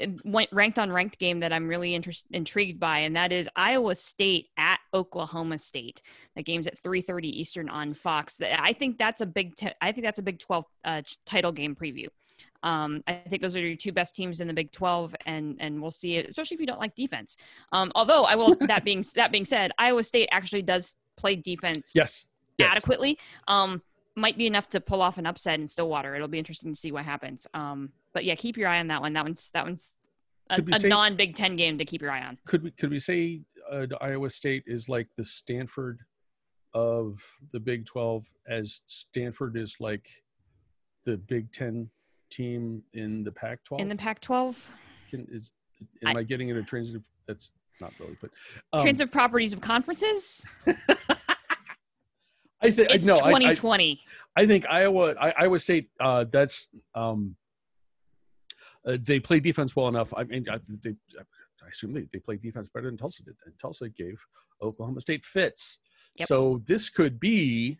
[0.51, 4.47] ranked on ranked game that I'm really interest, intrigued by, and that is Iowa State
[4.57, 6.01] at Oklahoma State.
[6.35, 8.41] That game's at 3:30 Eastern on Fox.
[8.41, 9.55] I think that's a big.
[9.55, 12.07] Te- I think that's a Big 12 uh, title game preview.
[12.63, 15.81] Um, I think those are your two best teams in the Big 12, and and
[15.81, 17.37] we'll see it, especially if you don't like defense.
[17.71, 21.91] Um, although I will that being that being said, Iowa State actually does play defense
[21.95, 22.25] yes,
[22.57, 22.71] yes.
[22.71, 23.17] adequately.
[23.47, 23.81] Um,
[24.15, 26.15] might be enough to pull off an upset in Stillwater.
[26.15, 27.47] It'll be interesting to see what happens.
[27.53, 29.13] Um, but yeah, keep your eye on that one.
[29.13, 29.95] That one's that one's
[30.49, 32.37] a, a non Big Ten game to keep your eye on.
[32.45, 33.41] Could we could we say
[33.71, 35.99] uh, Iowa State is like the Stanford
[36.73, 40.07] of the Big 12, as Stanford is like
[41.05, 41.89] the Big Ten
[42.29, 43.79] team in the Pac-12?
[43.79, 44.57] In the Pac-12?
[45.09, 45.53] Can, is
[46.05, 47.03] am I, I getting into transitive?
[47.27, 47.51] That's
[47.81, 48.31] not really, but
[48.73, 50.45] um, transitive properties of conferences.
[52.61, 54.01] I think it's no, 2020.
[54.35, 55.89] I, I, I think Iowa, I, Iowa State.
[55.99, 57.35] Uh, that's um,
[58.85, 60.13] uh, they play defense well enough.
[60.15, 63.57] I mean, I, they, I assume they, they play defense better than Tulsa did, and
[63.59, 64.19] Tulsa gave
[64.61, 65.79] Oklahoma State fits.
[66.15, 66.27] Yep.
[66.27, 67.79] So this could be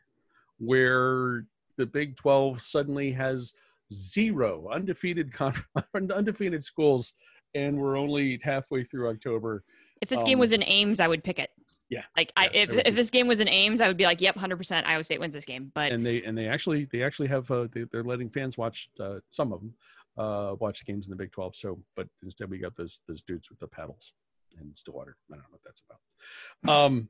[0.58, 1.46] where
[1.78, 3.54] the Big 12 suddenly has
[3.94, 5.34] zero undefeated
[5.94, 7.14] undefeated schools,
[7.56, 9.64] and we're only halfway through October.
[10.02, 11.50] If this um, game was in Ames, I would pick it.
[11.90, 14.22] Yeah, like yeah, I, if if this game was in Ames, I would be like,
[14.22, 17.02] "Yep, hundred percent, Iowa State wins this game." But and they and they actually they
[17.02, 19.74] actually have uh, they, are letting fans watch uh, some of them
[20.18, 21.56] uh, watch the games in the Big Twelve.
[21.56, 24.14] So, but instead we got those those dudes with the paddles
[24.60, 25.18] and Stillwater.
[25.32, 26.86] I don't know what that's about.
[26.86, 27.10] Um,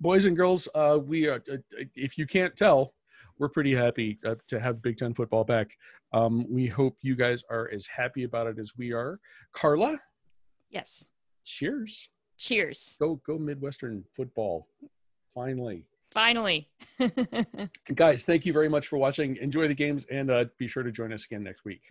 [0.00, 1.42] boys and girls, uh, we are.
[1.50, 1.56] Uh,
[1.94, 2.92] if you can't tell,
[3.38, 5.76] we're pretty happy uh, to have Big Ten football back.
[6.12, 9.20] Um, we hope you guys are as happy about it as we are.
[9.52, 9.98] Carla?
[10.70, 11.08] Yes.
[11.44, 12.08] Cheers.
[12.36, 12.96] Cheers.
[12.98, 14.68] Go go Midwestern football.
[15.28, 15.84] Finally.
[16.10, 16.68] Finally.
[17.94, 19.36] guys, thank you very much for watching.
[19.36, 21.82] Enjoy the games and uh, be sure to join us again next week.